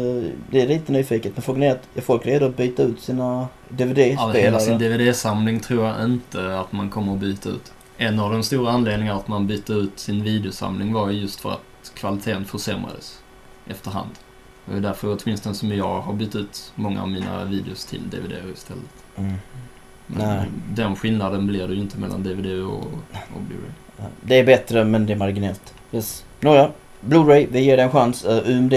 det 0.50 0.60
är 0.60 0.66
lite 0.68 0.92
nyfiket. 0.92 1.32
Men 1.34 1.42
frågan 1.42 1.62
är 1.62 1.70
att 1.70 1.88
är 1.94 2.00
folk 2.00 2.26
redo 2.26 2.46
att 2.46 2.56
byta 2.56 2.82
ut 2.82 3.00
sina 3.00 3.22
Ja, 3.24 3.48
DVD-spelare? 3.68 4.38
hela 4.38 4.58
sin 4.60 4.78
DVD-samling 4.78 5.60
tror 5.60 5.86
jag 5.86 6.04
inte 6.04 6.58
att 6.60 6.72
man 6.72 6.90
kommer 6.90 7.12
att 7.12 7.18
byta 7.18 7.48
ut. 7.48 7.72
En 7.96 8.20
av 8.20 8.32
de 8.32 8.42
stora 8.42 8.70
anledningarna 8.72 9.18
att 9.18 9.28
man 9.28 9.46
bytte 9.46 9.72
ut 9.72 9.98
sin 9.98 10.22
videosamling 10.22 10.92
var 10.92 11.10
ju 11.10 11.18
just 11.20 11.40
för 11.40 11.50
att 11.50 11.92
kvaliteten 11.94 12.44
försämrades 12.44 13.18
efterhand. 13.66 14.10
Det 14.66 14.76
är 14.76 14.80
därför 14.80 15.16
åtminstone 15.22 15.54
som 15.54 15.72
jag 15.72 16.00
har 16.00 16.12
bytt 16.12 16.34
ut 16.34 16.72
många 16.74 17.02
av 17.02 17.08
mina 17.08 17.44
videos 17.44 17.84
till 17.84 18.10
DVD 18.10 18.32
istället. 18.54 18.84
Mm. 19.16 19.34
Men 20.06 20.36
Nej. 20.36 20.46
den 20.68 20.96
skillnaden 20.96 21.46
blir 21.46 21.68
det 21.68 21.74
ju 21.74 21.80
inte 21.80 21.98
mellan 21.98 22.22
DVD 22.22 22.46
och, 22.62 22.72
och 23.34 23.40
Blu-ray. 23.48 23.72
Ja, 23.96 24.04
Det 24.22 24.34
är 24.38 24.44
bättre 24.44 24.84
men 24.84 25.06
det 25.06 25.12
är 25.12 25.16
marginellt. 25.16 25.74
Yes. 25.92 26.24
Nåja, 26.40 26.70
Blu-ray, 27.00 27.46
vi 27.50 27.60
ger 27.60 27.76
det 27.76 27.82
en 27.82 27.90
chans. 27.90 28.24
Uh, 28.24 28.30
UMD, 28.50 28.72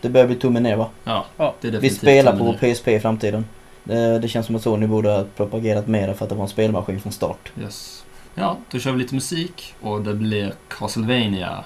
det 0.00 0.08
börjar 0.08 0.26
bli 0.26 0.36
tummen 0.36 0.62
ner 0.62 0.76
va? 0.76 0.88
Ja, 1.04 1.24
Ja. 1.36 1.54
det 1.60 1.66
är 1.68 1.70
Vi 1.70 1.76
definitivt 1.76 1.98
spelar 2.00 2.36
tummen 2.36 2.58
på. 2.58 2.66
PSP 2.74 2.88
i 2.88 3.00
framtiden. 3.00 3.44
Det, 3.84 4.18
det 4.18 4.28
känns 4.28 4.46
som 4.46 4.56
att 4.56 4.62
Sony 4.62 4.86
borde 4.86 5.08
ha 5.10 5.24
propagerat 5.36 5.86
mer 5.86 6.14
för 6.14 6.24
att 6.24 6.28
det 6.28 6.34
var 6.34 6.42
en 6.42 6.48
spelmaskin 6.48 7.00
från 7.00 7.12
start. 7.12 7.52
Yes. 7.62 8.04
Ja, 8.34 8.56
då 8.70 8.78
kör 8.78 8.92
vi 8.92 8.98
lite 8.98 9.14
musik 9.14 9.74
och 9.80 10.02
det 10.02 10.14
blir 10.14 10.52
Castlevania. 10.68 11.64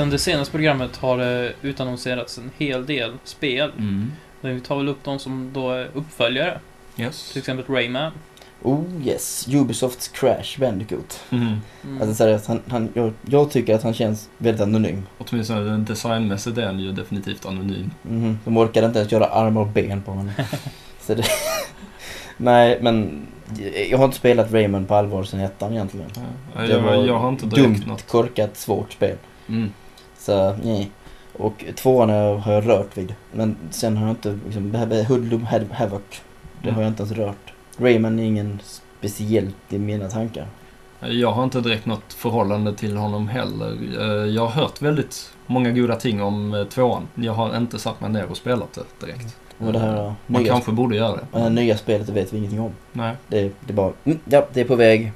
Sen 0.00 0.10
det 0.10 0.18
senaste 0.18 0.52
programmet 0.52 0.96
har 0.96 1.18
det 1.18 1.52
utannonserats 1.62 2.38
en 2.38 2.50
hel 2.58 2.86
del 2.86 3.12
spel. 3.24 3.70
Mm. 3.78 4.12
Men 4.40 4.54
vi 4.54 4.60
tar 4.60 4.76
väl 4.76 4.88
upp 4.88 5.04
de 5.04 5.18
som 5.18 5.50
då 5.52 5.70
är 5.70 5.88
uppföljare. 5.94 6.58
Yes. 6.96 7.30
Till 7.32 7.38
exempel 7.38 7.74
Rayman. 7.74 8.12
Oh 8.62 8.84
yes, 9.04 9.48
Ubisofts 9.48 10.08
Crash 10.08 10.60
Bandicoot. 10.60 11.20
Mm. 11.30 11.46
Mm. 11.84 12.00
Alltså 12.02 12.14
seriöst, 12.14 12.46
han, 12.46 12.60
han, 12.68 12.88
jag, 12.94 13.12
jag 13.26 13.50
tycker 13.50 13.74
att 13.74 13.82
han 13.82 13.94
känns 13.94 14.28
väldigt 14.38 14.62
anonym. 14.62 15.06
Åtminstone 15.18 15.76
designmässigt 15.76 16.58
är 16.58 16.62
den 16.66 16.80
ju 16.80 16.92
definitivt 16.92 17.46
anonym. 17.46 17.90
Mhm, 18.02 18.38
De 18.44 18.56
orkade 18.56 18.86
inte 18.86 18.98
ens 18.98 19.12
göra 19.12 19.26
armar 19.26 19.60
och 19.60 19.66
ben 19.66 20.02
på 20.02 20.10
honom. 20.10 20.30
Så 21.00 21.14
det... 21.14 21.24
Nej, 22.36 22.78
men 22.82 23.26
jag 23.90 23.98
har 23.98 24.04
inte 24.04 24.16
spelat 24.16 24.52
Rayman 24.52 24.86
på 24.86 24.94
allvar 24.94 25.24
sen 25.24 25.40
ettan 25.40 25.72
egentligen. 25.72 26.10
Ja, 26.54 26.60
Det 26.60 26.66
jag, 26.72 26.80
var 26.80 26.94
jag 26.94 27.18
har 27.18 27.28
inte 27.28 27.46
dumt, 27.46 27.82
något. 27.86 28.06
korkat, 28.08 28.56
svårt 28.56 28.92
spel. 28.92 29.16
Mm. 29.48 29.72
Så, 30.20 30.56
nej. 30.62 30.90
Och 31.38 31.64
tvåan 31.76 32.10
har 32.10 32.52
jag 32.52 32.68
rört 32.68 32.96
vid. 32.98 33.14
Men 33.32 33.56
sen 33.70 33.96
har 33.96 34.06
jag 34.06 34.12
inte, 34.12 34.38
liksom, 34.46 34.74
här 34.74 35.04
Hoodlum 35.04 35.46
Hav- 35.46 35.72
Havoc, 35.72 36.02
det 36.62 36.68
Mm. 36.68 36.74
har 36.74 36.82
jag 36.82 36.90
inte 36.90 37.02
ens 37.02 37.16
rört. 37.16 37.52
Rayman 37.78 38.18
är 38.18 38.24
ingen 38.24 38.60
speciellt 38.98 39.56
i 39.68 39.78
mina 39.78 40.08
tankar. 40.08 40.46
Jag 41.00 41.32
har 41.32 41.44
inte 41.44 41.60
direkt 41.60 41.86
något 41.86 42.12
förhållande 42.12 42.74
till 42.74 42.96
honom 42.96 43.28
heller. 43.28 43.76
Eh, 44.00 44.06
Jag 44.34 44.42
har 44.46 44.62
hört 44.62 44.82
väldigt 44.82 45.32
många 45.46 45.70
goda 45.70 45.96
ting 45.96 46.22
om 46.22 46.54
eh, 46.54 46.64
tvåan. 46.64 47.08
Jag 47.14 47.32
har 47.32 47.56
inte 47.56 47.78
satt 47.78 48.00
mig 48.00 48.10
ner 48.10 48.26
och 48.30 48.36
spelat 48.36 48.72
det 48.72 49.06
direkt. 49.06 49.36
Och 49.58 49.72
det 49.72 49.78
här 49.78 50.14
Man 50.26 50.42
nya, 50.42 50.52
kanske 50.52 50.72
borde 50.72 50.96
göra 50.96 51.16
det 51.32 51.38
här 51.38 51.44
det. 51.44 51.50
nya 51.54 51.76
spelet 51.76 52.06
det 52.06 52.12
vet 52.12 52.32
vi 52.32 52.38
ingenting 52.38 52.60
om. 52.60 52.72
Nej. 52.92 53.14
Det, 53.28 53.40
det 53.42 53.72
är 53.72 53.74
bara, 53.74 53.92
mm, 54.04 54.18
ja, 54.24 54.46
det 54.52 54.60
är 54.60 54.64
på 54.64 54.76
väg. 54.76 55.12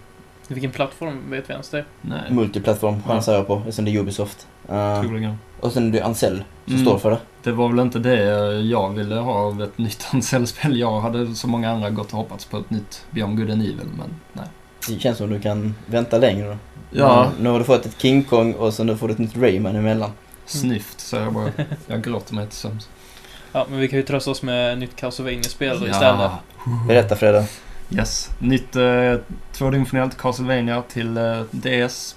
Vilken 0.49 0.71
plattform 0.71 1.31
vet 1.31 1.49
vi 1.49 1.53
ens 1.53 1.69
det? 1.71 1.85
Nej. 2.01 2.21
Multiplattform 2.31 3.03
chansar 3.03 3.35
jag 3.35 3.47
på, 3.47 3.57
eftersom 3.57 3.85
det 3.85 3.91
är 3.91 3.99
Ubisoft. 4.01 4.47
Uh, 4.73 5.01
Troligen. 5.03 5.39
och 5.61 5.73
sen 5.73 5.89
är 5.89 5.93
det 5.93 6.01
Ancell 6.05 6.45
som 6.65 6.73
Mm. 6.75 6.87
står 6.87 6.99
för 6.99 7.11
det. 7.11 7.19
Det 7.43 7.53
var 7.53 7.69
väl 7.69 7.79
inte 7.79 7.99
det 7.99 8.25
jag 8.63 8.91
ville 8.91 9.15
ha 9.15 9.33
av 9.33 9.63
ett 9.63 9.79
nytt 9.79 10.07
Ancell-spel. 10.13 10.79
Jag 10.79 11.01
hade 11.01 11.35
så 11.35 11.49
många 11.49 11.71
andra 11.71 11.91
gått 11.91 12.13
och 12.13 12.19
hoppats 12.19 12.45
på 12.45 12.59
ett 12.59 12.71
nytt 12.71 13.05
Beyond 13.11 13.39
Good 13.39 13.51
and 13.51 13.63
Evil, 13.63 13.89
men 13.99 14.09
nej. 14.33 14.47
Det 14.89 15.01
känns 15.01 15.19
som 15.19 15.31
du 15.31 15.41
kan 15.41 15.75
vänta 15.87 16.19
längre 16.19 16.49
då. 16.49 16.57
Ja, 16.91 17.31
Nu 17.41 17.49
har 17.51 17.59
du 17.59 17.65
fått 17.65 17.87
ett 17.87 18.03
King 18.03 18.25
Kong 18.25 18.53
och 18.53 18.75
sen 18.75 18.87
nu 18.87 18.97
får 18.97 19.09
du 19.09 19.13
ett 19.13 19.19
nytt 19.19 19.37
Rayman 19.37 19.77
emellan. 19.77 20.11
snyft 20.47 21.01
säger 21.01 21.25
jag 21.25 21.33
bara. 21.35 21.51
Jag 21.87 22.03
gråter 22.03 22.35
mig 22.35 22.47
till 22.47 22.57
sömns. 22.59 22.89
Ja, 23.53 23.67
men 23.71 23.79
vi 23.79 23.89
kan 23.89 23.99
ju 23.99 24.03
trösta 24.05 24.31
oss 24.31 24.43
med 24.43 24.79
nytt 24.79 24.97
Castlevania-spel 24.97 25.81
då 25.81 25.87
istället. 25.89 26.31
Berätta 26.89 27.17
Freda. 27.17 27.45
Yes. 27.91 28.31
Nytt 28.39 28.77
eh, 28.77 29.15
tvådimensionellt 29.53 30.17
Castlevania 30.19 30.83
till 30.83 31.17
eh, 31.17 31.41
DS. 31.51 32.17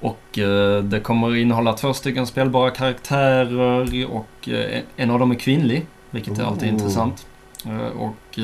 Och 0.00 0.38
eh, 0.38 0.82
det 0.82 1.00
kommer 1.00 1.36
innehålla 1.36 1.72
två 1.72 1.94
stycken 1.94 2.26
spelbara 2.26 2.70
karaktärer 2.70 4.06
och 4.10 4.48
eh, 4.48 4.80
en 4.96 5.10
av 5.10 5.18
dem 5.18 5.30
är 5.30 5.34
kvinnlig. 5.34 5.86
Vilket 6.10 6.38
är 6.38 6.44
alltid 6.44 6.68
Oh. 6.68 6.74
intressant. 6.74 7.26
Eh, 7.66 8.00
och 8.00 8.38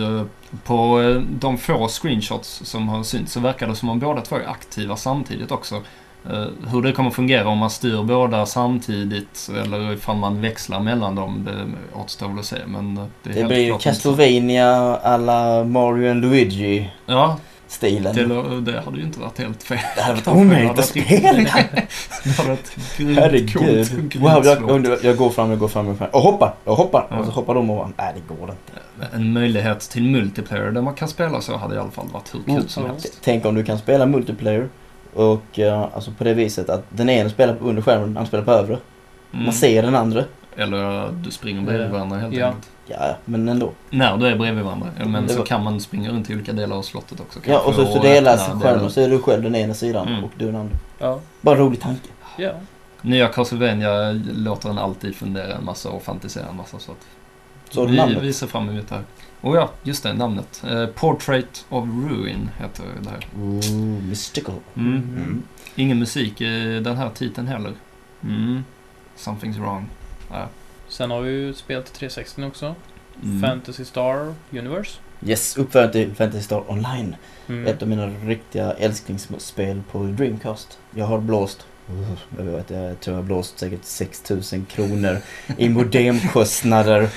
på 0.65 1.01
de 1.29 1.59
få 1.59 1.89
screenshots 1.89 2.61
som 2.65 2.89
har 2.89 3.03
synts 3.03 3.33
så 3.33 3.41
verkar 3.41 3.67
det 3.69 3.77
som 3.77 3.89
om 3.89 3.99
båda 3.99 4.21
två 4.21 4.37
är 4.37 4.49
aktiva 4.49 4.97
samtidigt 4.97 5.51
också. 5.51 5.83
Hur 6.73 6.83
det 6.83 6.93
kommer 6.93 7.11
fungera 7.11 7.49
om 7.49 7.59
man 7.59 7.71
styr 7.71 8.03
båda 8.03 8.47
samtidigt 8.47 9.51
eller 9.63 9.93
ifall 9.93 10.17
man 10.17 10.41
växlar 10.41 10.81
mellan 10.81 11.15
dem, 11.15 11.45
det 11.45 11.99
återstår 12.01 12.29
väl 12.29 12.39
att 12.39 12.45
se. 12.45 12.57
Men 12.67 12.95
det 13.23 13.31
är 13.31 13.35
Det 13.35 13.45
blir 13.45 13.69
klart 13.69 13.83
Castlevania 13.83 14.97
alla 14.97 15.65
Mario 15.65 16.11
and 16.11 16.21
Luigi 16.23 16.91
Ja, 17.07 17.39
stilen. 17.69 18.15
det, 18.65 18.73
det 18.73 18.81
hade 18.81 18.99
ju 18.99 19.03
inte 19.05 19.21
varit 19.21 19.39
helt 19.39 19.63
fel. 19.63 19.79
Det 19.97 20.03
hade 20.03 20.15
varit 20.15 20.29
omöjligt 20.29 20.79
att 20.79 20.85
spela. 20.85 21.33
Det 22.25 22.31
hade 22.37 22.49
varit 22.49 22.97
grymt 22.97 23.19
Herregud. 23.19 23.53
coolt, 23.53 24.17
Wow, 24.17 24.47
jag, 24.47 24.99
jag, 25.05 25.17
går 25.17 25.31
fram, 25.31 25.51
jag 25.51 25.59
går 25.59 25.69
fram, 25.69 25.87
jag 25.87 25.95
går 25.95 25.99
fram. 25.99 26.09
Och 26.13 26.21
hoppar, 26.21 26.55
jag 26.65 26.75
hoppar. 26.75 27.07
Ja. 27.11 27.17
Och 27.19 27.25
så 27.25 27.31
hoppar 27.31 27.55
de 27.55 27.71
och 27.71 27.89
nej 27.99 28.15
det 28.15 28.35
går 28.35 28.51
inte. 28.51 29.13
En 29.17 29.33
möjlighet 29.33 29.81
till 29.81 30.03
multiplayer 30.11 30.71
där 30.71 30.83
man 30.83 30.95
kan 30.95 31.09
spela 31.09 31.41
så 31.41 31.57
hade 31.57 31.75
i 31.75 31.79
alla 31.79 31.91
fall 31.91 32.07
varit 32.13 32.35
hur 32.35 32.41
kul 32.41 32.51
Mm. 32.55 32.69
som 32.69 32.85
helst. 32.87 33.19
Tänk 33.25 33.45
om 33.45 33.55
du 33.55 33.65
kan 33.65 33.79
spela 33.79 34.07
multiplayer 34.07 34.69
och 35.15 35.59
eh, 35.59 35.81
alltså 35.95 36.11
på 36.19 36.25
det 36.25 36.35
viset 36.35 36.71
att 36.71 36.85
den 36.89 37.09
ena 37.11 37.31
spelar 37.31 37.57
under 37.61 37.83
skärmen, 37.83 38.03
den 38.09 38.17
andra 38.17 38.27
spelar 38.27 38.45
på 38.45 38.51
övre. 38.53 38.79
Mm. 39.33 39.45
Man 39.45 39.55
ser 39.55 39.83
den 39.83 39.95
andra. 39.95 40.25
Eller 40.57 41.13
du 41.13 41.31
springer 41.31 41.63
bredvid 41.63 41.91
varandra 41.91 42.19
helt 42.19 42.35
Ja. 42.35 42.47
enkelt. 42.47 42.71
Ja, 42.87 43.17
men 43.25 43.49
ändå. 43.49 43.73
När 43.91 44.17
du 44.17 44.27
är 44.27 44.37
bredvid 44.37 44.65
varandra. 44.65 44.89
Men 45.07 45.23
Det 45.27 45.33
så 45.33 45.39
var- 45.39 45.47
kan 45.47 45.65
man 45.65 45.81
springa 45.81 46.11
runt 46.11 46.31
i 46.31 46.35
olika 46.35 46.53
delar 46.53 46.77
av 46.77 46.83
slottet 46.83 47.21
också. 47.21 47.41
Ja, 47.45 47.61
och 47.61 47.75
så, 47.75 47.87
så 47.87 48.03
delas 48.03 48.47
skärmen 48.63 48.91
så 48.91 49.01
är 49.01 49.09
du 49.09 49.19
själv 49.19 49.43
den 49.43 49.55
ena 49.55 49.75
sidan 49.75 50.09
Mm. 50.09 50.25
och 50.25 50.31
du 50.37 50.47
den 50.47 50.57
andra. 50.57 50.77
Ja. 50.99 51.21
Bara 51.41 51.55
en 51.57 51.61
rolig 51.61 51.81
tanke. 51.81 52.09
Ja. 52.39 52.51
Nya 53.03 53.29
Castlevania 53.29 54.13
låter 54.35 54.69
en 54.71 54.79
alltid 54.79 55.15
fundera 55.17 55.55
en 55.55 55.65
massa 55.65 55.89
och 55.91 56.03
fantisera 56.03 56.49
en 56.51 56.57
massa. 56.57 56.79
Så 56.79 56.93
att 56.93 57.07
Så 57.71 57.87
vi, 57.87 57.97
namnet. 57.97 58.23
vi 58.23 58.33
ser 58.33 58.47
fram 58.47 58.69
emot 58.69 58.89
det 58.89 58.95
här. 58.95 59.05
Och 59.41 59.57
ja, 59.57 59.71
just 59.83 60.03
det, 60.03 60.13
namnet. 60.13 60.63
Eh, 60.71 60.87
Portrait 60.87 61.65
of 61.69 61.85
Ruin 62.11 62.51
heter 62.59 62.85
det 63.03 63.11
här. 63.11 63.27
Ooh, 63.41 64.03
mystical. 64.09 64.55
Mm. 64.77 64.93
Mm. 64.93 65.43
Ingen 65.75 65.99
musik 65.99 66.41
i 66.41 66.81
den 66.81 66.97
här 66.97 67.11
titeln 67.11 67.47
heller. 67.47 67.73
Mm. 68.23 68.65
Something's 69.19 69.61
wrong. 69.61 69.87
Ja. 70.31 70.49
Sen 70.89 71.11
har 71.11 71.21
vi 71.21 71.31
ju 71.31 71.55
spel 71.55 71.83
till 71.83 71.95
360 71.95 72.45
också. 72.45 72.75
Mm. 73.23 73.43
Fantasy 73.43 73.85
Star 73.85 74.35
Universe. 74.51 74.99
Yes, 75.27 75.57
uppföljaren 75.57 75.93
till 75.93 76.15
Fantasy 76.15 76.43
Star 76.43 76.71
Online. 76.71 77.17
Mm. 77.49 77.67
Ett 77.67 77.83
av 77.83 77.89
mina 77.89 78.07
riktiga 78.07 78.73
älsklingsspel 78.73 79.83
på 79.93 79.99
Dreamcast. 80.03 80.79
Jag 80.95 81.07
har 81.07 81.19
blåst, 81.19 81.67
jag 82.39 82.45
vet 82.45 82.71
jag 82.71 83.01
tror 83.01 83.17
jag 83.17 83.23
har 83.23 83.27
blåst 83.27 83.59
säkert 83.59 83.85
6000 83.85 84.65
kronor 84.67 85.19
i 85.59 85.69
modemkostnader 86.31 87.09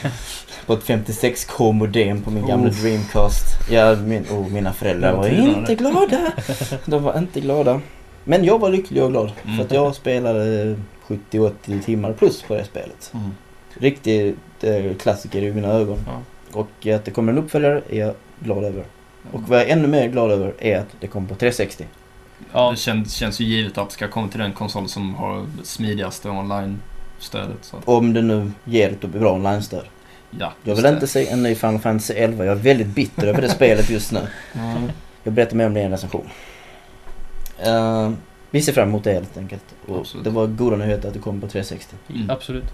på 0.66 0.74
ett 0.74 0.84
56k 0.84 1.72
modem 1.72 2.22
på 2.22 2.32
min 2.32 2.48
gamla. 2.48 2.70
Dreamcast. 2.70 3.46
Ja, 3.72 3.96
min, 3.96 4.24
oh, 4.32 4.48
mina 4.50 4.74
föräldrar 4.74 5.14
var 5.16 5.28
inte 5.28 5.76
glada. 5.76 6.32
De 6.86 7.04
var 7.04 7.18
inte 7.18 7.40
glada. 7.42 7.82
Men 8.24 8.44
jag 8.46 8.60
var 8.60 8.70
lycklig 8.70 9.04
och 9.04 9.10
glad 9.12 9.32
Mm. 9.44 9.58
för 9.58 9.64
att 9.66 9.72
jag 9.72 9.96
spelade 9.96 10.76
70-80 11.32 11.82
timmar 11.84 12.14
plus 12.14 12.42
på 12.42 12.54
det 12.56 12.64
spelet. 12.66 13.12
Mm. 13.14 13.30
Riktig 13.74 14.36
eh, 14.62 14.96
klassiker 14.96 15.42
i 15.42 15.54
mina 15.54 15.68
ögon. 15.68 15.98
Ja. 16.08 16.22
Och 16.60 16.88
att 16.88 17.06
det 17.06 17.12
kommer 17.12 17.32
en 17.32 17.38
uppföljare 17.38 17.82
är 17.90 18.00
jag 18.00 18.14
glad 18.40 18.64
över. 18.64 18.84
Och 19.32 19.42
vad 19.42 19.60
jag 19.60 19.68
är 19.70 19.74
ännu 19.74 19.88
mer 19.88 20.08
glad 20.08 20.32
över 20.32 20.54
är 20.60 20.80
att 20.80 20.88
det 21.00 21.08
kommer 21.08 21.28
på 21.28 21.36
360. 21.36 21.86
Ja, 22.54 22.72
Det 22.72 22.78
känns, 22.78 23.14
känns 23.14 23.40
ju 23.40 23.46
givet 23.46 23.78
att 23.78 23.90
det 23.90 23.94
ska 23.94 24.08
komma 24.08 24.28
till 24.28 24.40
den 24.40 24.54
konsol 24.54 24.90
som 24.90 25.16
har 25.16 25.46
smidigaste 25.64 26.30
online-stödet. 26.30 27.74
Om 27.86 28.14
det 28.14 28.22
nu 28.22 28.52
ger 28.66 28.90
ett 28.92 29.02
bra 29.02 29.34
online-stöd. 29.34 29.86
Ja, 30.32 30.54
Jag 30.64 30.76
vill 30.76 30.84
det. 30.84 30.90
inte 30.90 31.08
se 31.08 31.28
en 31.28 31.44
ny 31.44 31.56
Final 31.56 31.80
Fantasy 31.80 32.14
11. 32.14 32.46
Jag 32.46 32.58
är 32.58 32.62
väldigt 32.62 32.88
bitter 32.88 33.28
över 33.28 33.42
det 33.42 33.50
spelet 33.60 33.90
just 33.90 34.12
nu. 34.12 34.22
Mm. 34.54 34.92
Jag 35.24 35.34
berättar 35.34 35.56
mer 35.56 35.66
om 35.66 35.74
det 35.74 35.80
i 35.80 35.84
en 35.84 35.92
recension. 35.92 36.30
Uh, 37.68 38.12
vi 38.52 38.62
ser 38.62 38.74
fram 38.74 38.90
emot 38.90 39.04
det 39.04 39.14
helt 39.14 39.38
enkelt. 39.38 39.64
Och 39.88 40.00
Absolut. 40.00 40.24
det 40.24 40.30
var 40.30 40.48
goda 40.48 40.76
nyheter 40.76 41.08
att 41.08 41.14
det 41.14 41.20
kommer 41.20 41.42
på 41.42 41.48
360. 41.48 41.96
Mm. 42.10 42.30
absolut. 42.30 42.66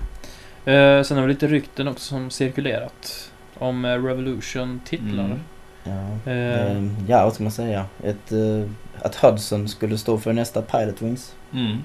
Eh, 0.65 1.01
sen 1.01 1.17
har 1.17 1.21
vi 1.21 1.33
lite 1.33 1.47
rykten 1.47 1.87
också 1.87 2.05
som 2.05 2.29
cirkulerat. 2.29 3.31
Om 3.57 3.85
eh, 3.85 4.03
Revolution-titlar. 4.03 5.25
Mm. 5.25 5.39
Ja, 5.83 6.31
Eh, 6.31 6.71
eh, 6.71 6.83
ja 7.07 7.23
vad 7.23 7.33
ska 7.33 7.43
man 7.43 7.51
säga? 7.51 7.85
Ett, 8.03 8.31
eh, 8.31 8.69
att 9.01 9.15
Hudson 9.15 9.67
skulle 9.67 9.97
stå 9.97 10.17
för 10.17 10.33
nästa 10.33 10.61
Pilot 10.61 11.01
Wings. 11.01 11.35
Mm. 11.53 11.77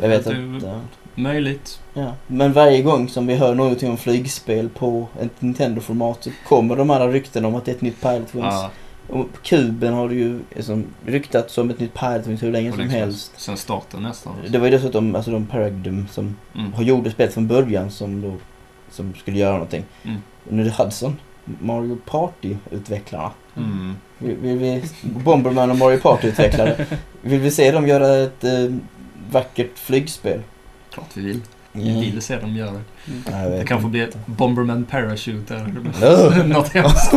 Jag 0.00 0.08
vet 0.08 0.26
är 0.26 0.54
inte. 0.54 0.80
Möjligt. 1.14 1.80
Ja. 1.94 2.12
Men 2.26 2.52
varje 2.52 2.82
gång 2.82 3.08
som 3.08 3.26
vi 3.26 3.34
hör 3.34 3.54
någonting 3.54 3.90
om 3.90 3.96
flygspel 3.96 4.68
på 4.68 5.08
ett 5.20 5.40
Nintendo-format 5.42 6.24
så 6.24 6.30
kommer 6.48 6.76
de 6.76 6.90
här 6.90 7.08
rykten 7.08 7.44
om 7.44 7.54
att 7.54 7.64
det 7.64 7.70
är 7.70 7.74
ett 7.74 7.80
nytt 7.80 8.00
Pilot 8.00 8.34
Wings. 8.34 8.54
Ja, 8.54 8.70
Och 9.08 9.32
på 9.32 9.38
kuben 9.42 9.94
har 9.94 10.08
det 10.08 10.14
ju 10.14 10.40
liksom 10.56 10.84
ryktats 11.06 11.54
som 11.54 11.70
ett 11.70 11.80
nytt 11.80 11.94
Wings 12.26 12.42
hur 12.42 12.52
länge 12.52 12.70
och 12.70 12.76
som 12.76 12.88
helst. 12.88 13.32
Sen 13.36 13.56
starten 13.56 14.02
nästan. 14.02 14.34
Det 14.48 14.58
var 14.58 14.66
ju 14.66 14.70
dessutom 14.70 15.14
alltså 15.14 15.30
de 15.30 15.46
Paradigm 15.46 16.06
som 16.10 16.36
Mm. 16.54 16.72
har 16.72 16.82
gjort 16.82 17.12
spelet 17.12 17.34
från 17.34 17.48
början 17.48 17.90
som 17.90 18.22
då 18.22 18.34
som 18.90 19.14
skulle 19.14 19.38
göra 19.38 19.52
någonting. 19.52 19.84
Mm. 20.04 20.16
Nu 20.48 20.62
är 20.62 20.64
det 20.64 20.82
Hudson, 20.84 21.16
Mario 21.44 21.98
Party-utvecklarna. 22.04 23.30
Mm. 23.56 23.96
Vill, 24.18 24.36
vill 24.36 24.58
vi, 24.58 24.82
Bomberman 25.02 25.70
och 25.70 25.76
Mario 25.76 25.98
Party-utvecklare. 25.98 26.86
Vill 27.22 27.40
vi 27.40 27.50
se 27.50 27.72
dem 27.72 27.86
göra 27.88 28.16
ett 28.16 28.44
eh, 28.44 28.74
vackert 29.30 29.78
flygspel? 29.78 30.40
Klart 30.90 31.08
vi 31.14 31.22
vill. 31.22 31.40
Mm. 31.74 32.00
vill 32.00 32.22
se 32.22 32.36
dem 32.40 32.56
göra 32.56 32.70
det. 32.70 32.82
mm. 33.12 33.22
Nej, 33.30 33.42
jag 33.50 33.52
Det 33.60 33.64
kanske 33.64 33.88
blir 33.88 34.02
ett 34.08 34.26
Bomberman 34.26 34.84
Parachute 34.84 35.56
eller 35.56 36.44
något 36.48 36.68
hemskt. 36.68 37.10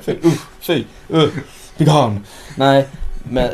fy, 0.00 0.12
usch, 0.24 0.40
fy, 0.60 0.84
uh, 1.14 1.28
begone. 1.78 2.20
Nej, 2.56 2.88
men 3.24 3.44
eh, 3.44 3.52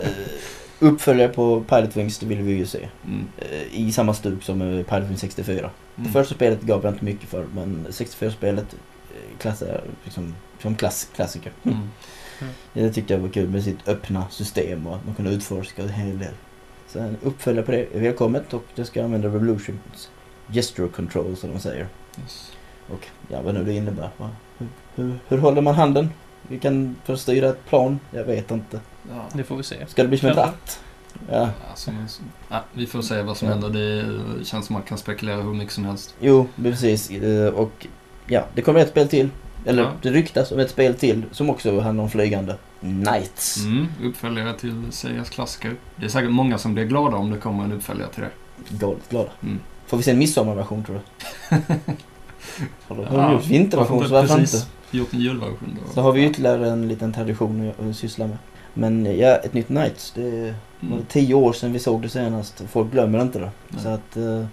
uppföljare 0.78 1.28
på 1.28 1.60
Pilot 1.60 1.96
Wings 1.96 2.18
det 2.18 2.26
vill 2.26 2.42
vi 2.42 2.52
ju 2.52 2.66
se. 2.66 2.88
Mm. 3.06 3.26
Eh, 3.38 3.80
I 3.80 3.92
samma 3.92 4.14
stuk 4.14 4.42
som 4.42 4.62
eh, 4.62 4.84
Pilot 4.84 5.08
Wings 5.08 5.20
64. 5.20 5.70
Det 5.94 6.00
Mm. 6.00 6.12
första 6.12 6.34
spelet 6.34 6.60
gav 6.62 6.84
jag 6.84 6.92
inte 6.92 7.04
mycket 7.04 7.28
för, 7.28 7.46
men 7.54 7.86
64-spelet 7.90 8.66
eh, 9.14 9.38
klassar 9.38 9.80
liksom 10.04 10.34
som 10.62 10.74
klass, 10.74 11.08
klassiker. 11.16 11.52
Mm. 11.62 11.78
Det 12.72 12.90
tyckte 12.92 13.12
jag 13.14 13.20
var 13.20 13.28
kul 13.28 13.48
med 13.48 13.64
sitt 13.64 13.88
öppna 13.88 14.26
system 14.30 14.86
och 14.86 14.96
att 14.96 15.06
man 15.06 15.14
kunde 15.14 15.30
utforska 15.30 15.82
en 15.82 15.88
hel 15.88 16.18
del. 16.18 16.32
Så 16.88 16.98
en 16.98 17.16
uppföljare 17.22 17.64
på 17.66 17.72
det 17.72 17.86
är 17.94 18.00
välkommet 18.00 18.54
och 18.54 18.64
det 18.74 18.84
ska 18.84 19.04
använda 19.04 19.28
Revolutions 19.28 20.10
gesture 20.52 20.88
control 20.88 21.36
som 21.36 21.52
de 21.52 21.60
säger. 21.60 21.88
Yes. 22.22 22.52
Och 22.88 23.06
ja, 23.28 23.42
vad 23.42 23.54
nu 23.54 23.64
det 23.64 23.72
innebär. 23.72 24.10
Hur, 24.58 24.68
hur, 24.94 25.18
hur 25.28 25.38
håller 25.38 25.60
man 25.62 25.74
handen? 25.74 26.10
Vi 26.48 26.58
kan 26.58 26.96
förstyra 27.04 27.48
ett 27.48 27.66
plan? 27.66 28.00
Jag 28.10 28.24
vet 28.24 28.50
inte. 28.50 28.80
Ja. 29.10 29.24
Det 29.32 29.44
får 29.44 29.56
vi 29.56 29.62
se. 29.62 29.86
Ska 29.86 30.02
det 30.02 30.08
bli 30.08 30.18
som 30.18 30.28
en 30.28 30.34
ratt? 30.34 30.80
Ja. 31.30 31.48
Alltså, 31.70 31.90
men, 31.92 32.08
ja, 32.48 32.64
vi 32.72 32.86
får 32.86 33.02
se 33.02 33.22
vad 33.22 33.36
som 33.36 33.48
Ja. 33.48 33.54
händer. 33.54 33.68
Det 34.38 34.44
känns 34.44 34.66
som 34.66 34.74
man 34.74 34.82
kan 34.82 34.98
spekulera 34.98 35.36
hur 35.42 35.54
mycket 35.54 35.74
som 35.74 35.84
helst. 35.84 36.14
Jo, 36.20 36.46
precis. 36.62 37.10
Eh, 37.10 37.46
Och 37.54 37.86
ja, 38.26 38.44
det 38.54 38.62
kommer 38.62 38.80
ett 38.80 38.88
spel 38.90 39.08
till. 39.08 39.30
Eller 39.64 39.82
Ja. 39.82 39.92
det 40.02 40.10
ryktas 40.10 40.52
om 40.52 40.58
ett 40.58 40.70
spel 40.70 40.94
till 40.94 41.24
som 41.32 41.50
också 41.50 41.80
handlar 41.80 42.04
om 42.04 42.10
flygande. 42.10 42.56
Knights. 42.80 43.64
Mm, 43.64 43.86
uppföljare 44.04 44.54
till 44.58 44.84
Segas 44.90 45.30
klassiker. 45.30 45.74
Det 45.96 46.04
är 46.04 46.08
säkert 46.08 46.30
många 46.30 46.58
som 46.58 46.74
blir 46.74 46.84
glada 46.84 47.16
om 47.16 47.30
det 47.30 47.38
kommer 47.38 47.64
en 47.64 47.72
uppföljare 47.72 48.08
till 48.10 48.22
det. 48.22 48.30
Galet 48.68 49.08
glada. 49.10 49.30
Mm. 49.42 49.60
Får 49.88 49.96
vi 49.96 50.02
se 50.02 50.10
en 50.10 50.18
midsommarversion 50.18 50.84
tror 50.84 50.94
du? 50.96 51.56
Har 52.88 52.96
de- 52.96 53.06
Ja, 53.16 53.32
gjort 53.32 53.46
vinterversion 53.46 54.04
så 54.08 54.14
varför 54.14 54.40
inte? 54.40 54.56
Gjort 54.90 55.12
en 55.14 55.20
julversion 55.20 55.78
då. 55.86 55.92
Så 55.94 56.00
har 56.00 56.12
vi 56.12 56.24
ytterligare 56.26 56.70
en 56.70 56.88
liten 56.88 57.12
tradition 57.12 57.72
att- 57.90 57.96
syssla 57.96 58.26
med. 58.26 58.38
Men 58.74 59.06
eh, 59.06 59.12
ja, 59.20 59.36
ett 59.36 59.54
nytt 59.54 59.66
Knights. 59.66 60.12
Det 60.14 60.30
var 60.80 60.92
Mm. 60.92 61.04
tio 61.08 61.34
år 61.34 61.52
sedan 61.52 61.72
vi 61.72 61.78
såg 61.78 62.02
det 62.02 62.08
senast. 62.08 62.62
Folk 62.70 62.92
glömmer 62.92 63.22
inte 63.22 63.38
det. 63.38 63.50
Nej. 63.68 63.82
Så 63.82 63.88
att 63.88 64.16
eh, 64.16 64.44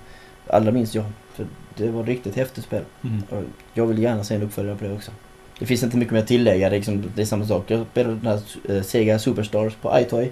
alla 0.47 0.71
minns 0.71 0.95
jag. 0.95 1.05
För 1.33 1.45
det 1.77 1.89
var 1.91 2.01
ett 2.01 2.07
riktigt 2.07 2.35
häftigt 2.35 2.63
spel. 2.63 2.81
Mm. 3.03 3.23
Och 3.29 3.43
jag 3.73 3.85
vill 3.85 3.99
gärna 4.03 4.23
se 4.23 4.35
en 4.35 4.41
uppföljare 4.43 4.75
på 4.77 4.83
det 4.85 4.93
också. 4.93 5.11
Det 5.59 5.65
finns 5.65 5.83
inte 5.83 5.97
mycket 5.97 6.13
mer 6.13 6.19
att 6.19 6.27
tillägga. 6.27 6.69
Det 6.69 6.75
är, 6.75 6.79
liksom, 6.79 7.03
det 7.15 7.21
är 7.21 7.25
samma 7.25 7.45
sak. 7.45 7.71
Jag 7.71 7.85
spelade 7.91 8.15
den 8.15 8.25
här 8.27 8.41
eh, 8.75 8.81
Sega 8.83 9.19
Superstars 9.19 9.73
på 9.81 9.99
iToy. 9.99 10.31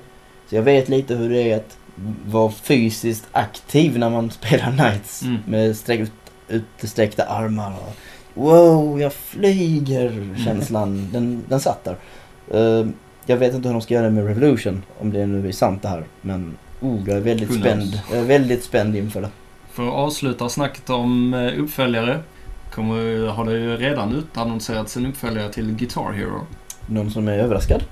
Så 0.50 0.56
jag 0.56 0.63
vet 0.63 0.89
lite 0.89 1.16
hur 1.16 1.30
det 1.30 1.52
är 1.52 1.58
att 1.58 1.78
vara 2.25 2.51
fysiskt 2.51 3.27
aktiv 3.32 3.99
när 3.99 4.10
man 4.10 4.32
spelar 4.32 4.71
Knights. 4.71 5.21
Mm. 5.21 5.38
Med 5.45 5.75
sträck, 5.75 5.99
ut, 5.99 6.12
utsträckta 6.79 7.23
armar 7.23 7.71
och 7.71 7.95
Wow, 8.34 9.01
jag 9.01 9.13
flyger! 9.13 10.36
Känslan, 10.45 11.10
den, 11.12 11.43
den 11.49 11.60
satt 11.60 11.84
där. 11.84 11.97
Eh, 12.51 12.88
jag 13.25 13.38
vet 13.38 13.53
inte 13.53 13.67
hur 13.67 13.73
de 13.73 13.82
ska 13.82 13.93
göra 13.93 14.10
med 14.10 14.27
Revolution, 14.27 14.84
om 14.99 15.13
det 15.13 15.25
nu 15.25 15.47
är 15.47 15.51
sant 15.51 15.82
det 15.82 15.88
här. 15.88 16.03
Men 16.21 16.58
oh, 16.82 16.99
jag 17.08 17.17
är 17.17 17.21
väldigt 17.21 17.49
Who 17.49 17.53
spänd. 17.53 17.82
knows? 17.82 18.01
Jag 18.12 18.19
är 18.19 18.25
väldigt 18.25 18.63
spänd 18.63 18.95
inför 18.95 19.21
det. 19.21 19.29
För 19.71 19.88
att 19.88 19.93
avsluta 19.93 20.49
snacket 20.49 20.89
om 20.89 21.34
eh, 21.34 21.60
uppföljare. 21.60 22.19
Kommer, 22.71 23.27
har 23.27 23.45
det 23.45 23.51
ju 23.51 23.77
redan 23.77 24.15
utannonserats 24.15 24.97
en 24.97 25.06
uppföljare 25.06 25.53
till 25.53 25.75
Guitar 25.75 26.12
Hero. 26.12 26.45
Någon 26.88 27.12
som 27.12 27.27
är 27.27 27.38
överraskad? 27.38 27.84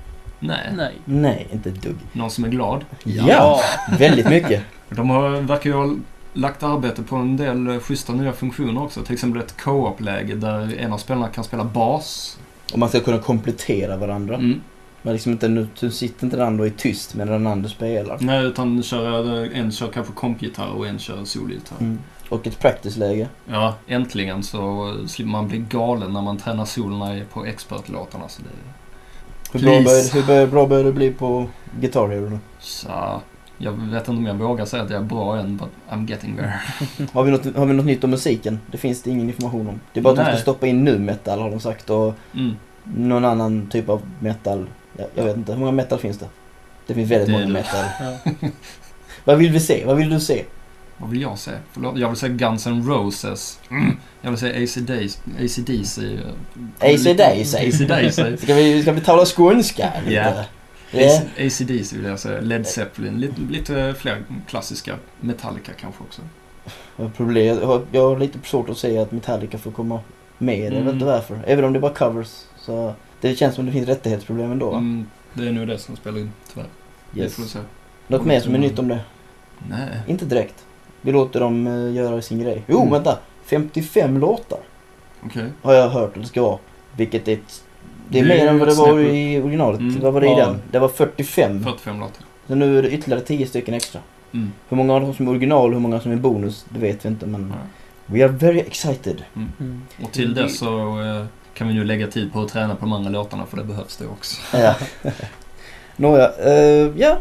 Nej. 0.42 0.72
Nej. 0.76 0.94
Nej, 1.04 1.48
inte 1.52 1.68
ett 1.68 1.82
dugg. 1.82 1.96
Någon 2.12 2.30
som 2.30 2.44
är 2.44 2.48
glad. 2.48 2.84
Ja, 3.04 3.60
väldigt 3.98 4.28
mycket. 4.28 4.62
De 4.88 5.10
har, 5.10 5.30
verkar 5.30 5.70
ju 5.70 5.76
ha 5.76 5.96
lagt 6.32 6.62
arbete 6.62 7.02
på 7.02 7.16
en 7.16 7.36
del 7.36 7.66
eh, 7.66 7.78
schyssta 7.78 8.12
nya 8.12 8.32
funktioner 8.32 8.82
också. 8.82 9.02
Till 9.02 9.14
exempel 9.14 9.40
ett 9.40 9.60
co-op-läge 9.60 10.34
där 10.34 10.76
en 10.78 10.92
av 10.92 10.98
spelarna 10.98 11.28
kan 11.28 11.44
spela 11.44 11.64
bas. 11.64 12.38
Och 12.72 12.78
man 12.78 12.88
ska 12.88 13.00
kunna 13.00 13.18
komplettera 13.18 13.96
varandra. 13.96 14.34
Mm. 14.34 14.60
Man 15.02 15.12
liksom 15.12 15.32
inte, 15.32 15.48
nu 15.48 15.66
nu 15.80 15.90
sitter 15.90 16.24
inte 16.24 16.36
den 16.36 16.46
andra 16.46 16.62
och 16.62 16.66
är 16.66 16.72
tyst 16.72 17.14
medan 17.14 17.32
den 17.32 17.46
andra 17.46 17.68
spelar. 17.68 18.18
Nej, 18.20 18.44
utan 18.44 18.82
kör, 18.82 19.44
en 19.54 19.72
kör 19.72 19.88
kanske 19.88 20.12
kompgitarr 20.12 20.70
och 20.70 20.86
en 20.86 20.98
kör 20.98 21.24
solgitarr. 21.24 21.80
Mm. 21.80 21.98
Och 22.28 22.46
ett 22.46 22.58
practice-läge. 22.58 23.28
Ja, 23.46 23.74
äntligen 23.86 24.42
så 24.42 24.94
slipper 25.06 25.30
man 25.30 25.48
bli 25.48 25.58
galen 25.58 26.12
när 26.12 26.22
man 26.22 26.38
tränar 26.38 26.64
solerna 26.64 27.20
på 27.32 27.44
expert-låtarna. 27.44 28.28
Så 28.28 28.42
det, 28.42 28.48
Hur 29.52 29.60
bra, 29.60 29.82
börjar, 29.82 30.40
hur 30.40 30.46
bra 30.46 30.66
börjar 30.66 30.84
det 30.84 30.92
bli 30.92 31.10
på 31.10 31.46
Guitar 31.80 32.08
Hero 32.08 32.28
nu? 32.30 32.38
så, 32.60 32.88
jag 33.58 33.72
vet 33.72 34.08
inte 34.08 34.10
om 34.10 34.26
jag 34.26 34.34
vågar 34.34 34.64
säga 34.64 34.82
att 34.82 34.90
jag 34.90 35.00
är 35.02 35.04
bra 35.06 35.36
än, 35.38 35.56
but 35.56 35.68
I'm 35.90 36.10
getting 36.10 36.36
there. 36.36 36.52
Har 37.12 37.22
vi, 37.22 37.30
något, 37.30 37.56
har 37.56 37.66
vi 37.66 37.72
något 37.74 37.86
nytt 37.86 38.04
om 38.04 38.10
musiken? 38.10 38.60
Det 38.70 38.78
finns 38.78 39.02
det 39.02 39.10
ingen 39.10 39.28
information 39.28 39.68
om. 39.68 39.80
Det 39.92 40.00
är 40.00 40.02
bara 40.04 40.10
att 40.10 40.16
de 40.16 40.22
Nej. 40.22 40.32
ska 40.34 40.42
stoppa 40.42 40.66
in 40.66 40.84
nu 40.84 40.98
metal 40.98 41.40
har 41.40 41.50
de 41.50 41.60
sagt 41.60 41.90
och 41.90 42.14
Mm. 42.34 42.56
någon 42.84 43.24
annan 43.24 43.66
typ 43.70 43.88
av 43.88 44.02
metal. 44.20 44.66
Jag, 44.96 45.06
jag 45.14 45.24
vet 45.24 45.36
inte, 45.36 45.52
hur 45.52 45.58
många 45.58 45.72
metal 45.72 45.98
finns 45.98 46.18
det? 46.18 46.28
Det 46.86 46.94
finns 46.94 47.10
väldigt 47.10 47.26
Det 47.28 47.32
många 47.32 47.48
metal. 47.48 47.84
Vad 49.24 49.38
vill 49.38 49.52
vi 49.52 49.60
se? 49.60 49.84
Vad 49.86 49.96
vill 49.96 50.10
du 50.10 50.20
se? 50.20 50.44
Vad 51.02 51.10
vill 51.10 51.22
jag 51.22 51.38
säga? 51.38 51.58
Förlåt, 51.72 51.98
jag 51.98 52.08
vill 52.08 52.16
säga 52.16 52.32
Guns 52.32 52.66
N' 52.66 52.86
Roses. 52.88 53.60
Mm. 53.70 53.96
Jag 54.20 54.30
vill 54.30 54.40
säga 54.40 54.62
AC/DC. 54.64 55.18
AC/DC. 55.44 56.18
AC/DC. 56.80 57.58
AC/DC. 57.68 58.36
Ska 58.36 58.54
vi, 58.54 58.82
ska 58.82 58.92
vi 58.92 59.00
tala 59.00 59.24
skånska? 59.26 59.92
Ja. 60.08 60.44
AC/DC 60.92 61.96
vill 61.96 62.04
jag 62.04 62.18
säga. 62.18 62.40
Led 62.40 62.66
Zeppelin. 62.66 63.20
Lite, 63.20 63.40
lite 63.50 63.94
fler 63.98 64.24
klassiska. 64.48 64.96
Metallica 65.20 65.72
kanske 65.80 66.02
också. 66.02 66.22
Problem, 67.16 67.58
jag, 67.92 68.02
har, 68.02 68.18
lite 68.18 68.38
svårt 68.44 68.68
att 68.68 68.78
säga 68.78 69.02
att 69.02 69.12
Metallica 69.12 69.58
får 69.58 69.70
komma 69.70 70.00
med. 70.38 70.58
Jag 70.58 70.70
vet 70.70 70.80
Mm. 70.80 70.94
inte 70.94 71.04
varför. 71.06 71.38
Även 71.46 71.64
om 71.64 71.72
det 71.72 71.78
är 71.78 71.80
bara 71.80 71.94
covers. 71.94 72.28
Så 72.60 72.94
det 73.20 73.36
känns 73.36 73.54
som 73.54 73.66
det 73.66 73.72
finns 73.72 73.88
rättighetsproblem 73.88 74.52
ändå. 74.52 74.72
Mm, 74.72 75.06
det 75.34 75.48
är 75.48 75.52
nog 75.52 75.66
det 75.68 75.78
som 75.78 75.96
spelar 75.96 76.18
in, 76.18 76.32
tyvärr. 76.52 76.68
Det 77.10 77.20
Yes. 77.20 77.34
får 77.34 77.42
vi 77.42 77.48
se. 77.48 77.58
Något 78.08 78.24
mer 78.26 78.40
som 78.40 78.54
är 78.54 78.58
nytt 78.58 78.78
om 78.78 78.88
det? 78.88 79.00
Nej. 79.68 79.88
Inte 80.06 80.24
direkt. 80.24 80.54
Vi 81.02 81.12
låter 81.12 81.40
dem 81.40 81.66
eh, 81.66 81.92
göra 81.94 82.22
sin 82.22 82.38
grej. 82.42 82.62
Jo, 82.66 82.78
Mm. 82.80 82.92
vänta. 82.92 83.18
55 83.46 84.18
låtar 84.18 84.58
Okej. 85.26 85.44
har 85.62 85.74
jag 85.74 85.88
hört 85.88 86.16
att 86.16 86.22
det 86.22 86.28
ska 86.28 86.42
vara. 86.42 86.58
Vilket 86.96 87.28
är 87.28 87.32
ett, 87.32 87.64
Det 88.08 88.18
är 88.20 88.24
Det 88.24 88.34
är 88.34 88.38
mer 88.38 88.46
än 88.46 88.58
vad 88.58 88.68
det 88.68 88.74
var 88.74 89.00
i 89.00 89.40
originalet. 89.42 89.80
Mm. 89.80 90.00
Vad 90.00 90.12
var 90.12 90.20
det 90.20 90.26
i 90.26 90.30
Ja. 90.30 90.36
den? 90.46 90.58
Det 90.70 90.78
var 90.78 90.88
45. 90.88 91.64
45 91.64 92.00
låtar. 92.00 92.24
Så 92.48 92.54
nu 92.54 92.78
är 92.78 92.82
det 92.82 92.90
ytterligare 92.90 93.20
10 93.24 93.46
stycken 93.46 93.74
extra. 93.74 94.00
Mm. 94.32 94.52
Hur 94.68 94.76
många 94.76 94.94
av 94.94 95.00
dem 95.00 95.14
som 95.14 95.26
är 95.26 95.30
original 95.30 95.66
och 95.66 95.72
hur 95.72 95.80
många 95.80 96.00
som 96.00 96.12
är 96.12 96.16
bonus, 96.16 96.66
det 96.68 96.78
vet 96.78 97.04
vi 97.04 97.08
inte 97.08 97.26
men... 97.26 97.52
Ja. 97.56 97.66
We 98.06 98.24
are 98.24 98.32
very 98.32 98.58
excited. 98.60 99.22
Mm. 99.36 99.82
Och 100.04 100.12
till 100.12 100.34
det 100.34 100.48
så 100.48 101.00
eh, 101.02 101.24
kan 101.54 101.68
vi 101.68 101.74
nu 101.74 101.84
lägga 101.84 102.06
tid 102.06 102.32
på 102.32 102.40
att 102.40 102.48
träna 102.48 102.74
på 102.74 102.80
de 102.80 102.92
andra 102.92 103.10
låtarna 103.10 103.46
för 103.46 103.56
det 103.56 103.64
behövs 103.64 103.96
det 103.96 104.06
också. 104.06 104.40
Ja. 104.56 104.74
Nåja, 105.96 106.32
eh, 106.38 106.90
ja. 106.96 107.16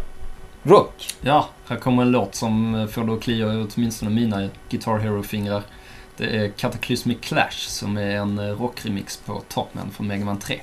Rock. 0.64 1.14
Ja, 1.22 1.50
här 1.68 1.78
kommer 1.78 2.02
en 2.02 2.12
låt 2.12 2.36
som 2.36 2.76
eh, 2.76 2.88
får 2.88 3.04
det 3.04 3.14
att 3.14 3.22
klia 3.22 3.54
i 3.54 3.68
åtminstone 3.76 4.12
mina 4.12 4.50
Guitar 4.70 5.00
Hero-fingrar. 5.00 5.64
Det 6.18 6.38
är 6.38 6.50
Cataclysmic 6.50 7.18
Clash 7.22 7.52
som 7.52 7.98
är 7.98 8.16
en 8.16 8.40
eh, 8.40 8.46
rockremix 8.46 9.18
på 9.18 9.42
Topman 9.48 9.92
från 9.92 10.08
Megaman 10.08 10.40
3. 10.40 10.62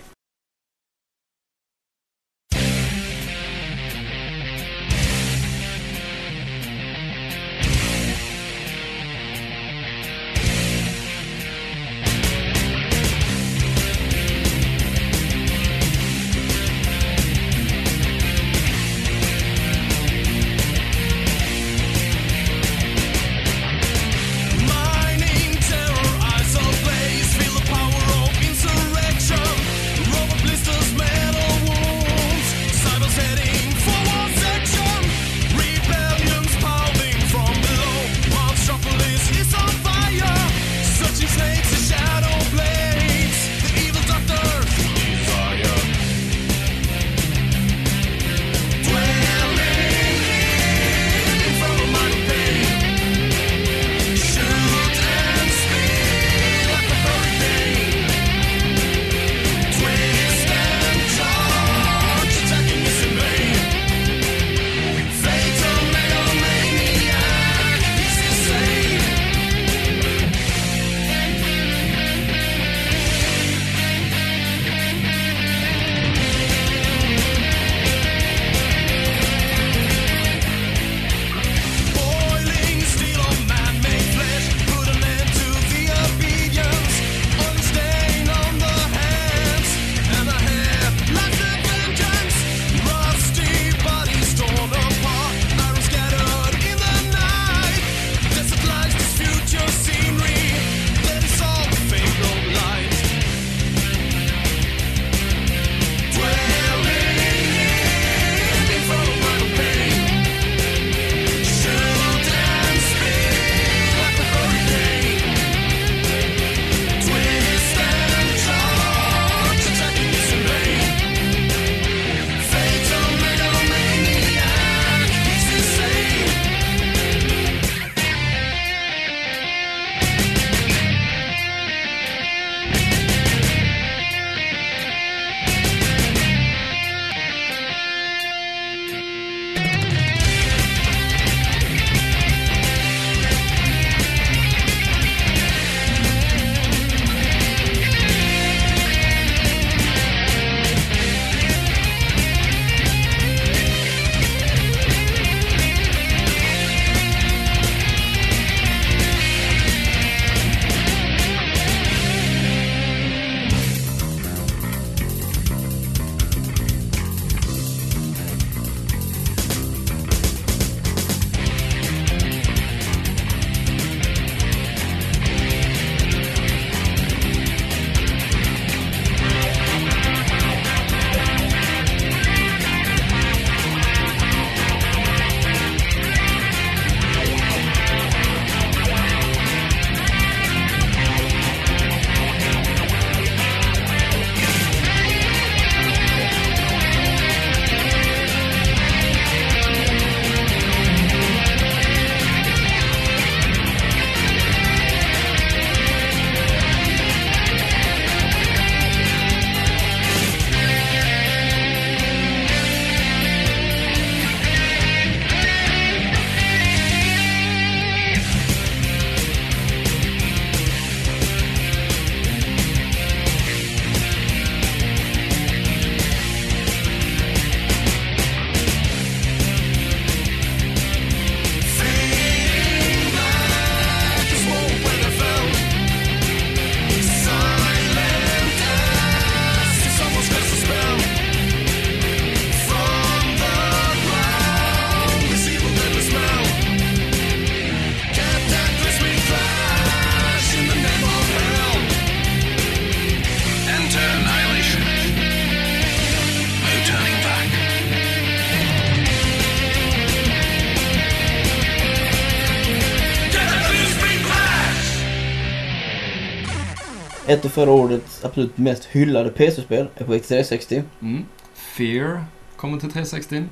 Ett 267.29 267.45
av 267.45 267.49
förra 267.49 267.71
årets 267.71 268.25
absolut 268.25 268.59
mest 268.59 268.85
hyllade 268.85 269.31
PC-spel 269.31 269.87
är 269.97 270.05
på 270.05 270.15
X360. 270.15 270.83
Mm. 271.03 271.25
Fear 271.55 272.25
kommer 272.57 272.79
till 272.81 272.91
360. 272.93 273.45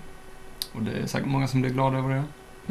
Och 0.72 0.82
det 0.82 0.90
är 1.02 1.06
säkert 1.06 1.28
många 1.28 1.48
som 1.48 1.60
blir 1.60 1.70
glada 1.72 1.98
över 1.98 2.08
det. 2.14 2.22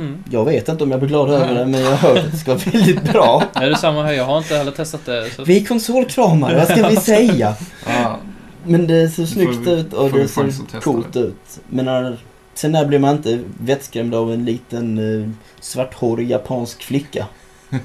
Mm. 0.02 0.24
Jag 0.32 0.46
vet 0.46 0.70
inte 0.70 0.84
om 0.84 0.92
jag 0.92 1.00
blir 1.00 1.10
glad 1.10 1.30
över 1.30 1.56
det, 1.56 1.66
men 1.66 1.82
jag 1.82 1.90
har 1.92 1.98
hört 2.10 2.18
att 2.26 2.32
det 2.32 2.38
ska 2.38 2.54
vara 2.54 2.64
väldigt 2.72 3.04
bra. 3.14 3.44
Är 3.54 3.70
det 3.70 3.78
samma 3.78 4.04
här? 4.04 4.14
Jag 4.14 4.26
har 4.26 4.38
inte 4.38 4.56
heller 4.58 4.72
testat 4.72 5.06
det. 5.06 5.30
Så... 5.36 5.44
Vi 5.44 5.62
är 5.62 5.66
konsolkramare, 5.66 6.56
vad 6.58 6.68
ska 6.78 6.88
vi 6.88 6.96
säga? 6.96 7.56
Ja, 7.88 8.20
Men 8.64 8.88
det 8.88 9.10
ser 9.10 9.26
snyggt 9.26 9.68
vi- 9.68 9.72
ut 9.72 9.94
och 9.94 10.12
det 10.12 10.28
ser 10.28 10.80
coolt 10.82 11.14
det. 11.14 11.20
ut. 11.20 11.60
Men 11.70 11.86
när, 11.86 12.18
sen 12.54 12.72
när 12.72 12.86
blir 12.86 13.00
man 13.00 13.16
inte 13.16 13.40
vettskrämd 13.60 14.16
av 14.16 14.34
en 14.34 14.46
liten 14.46 14.98
eh, 15.24 15.30
svarthårig 15.60 16.30
japansk 16.32 16.84
flicka. 16.84 17.26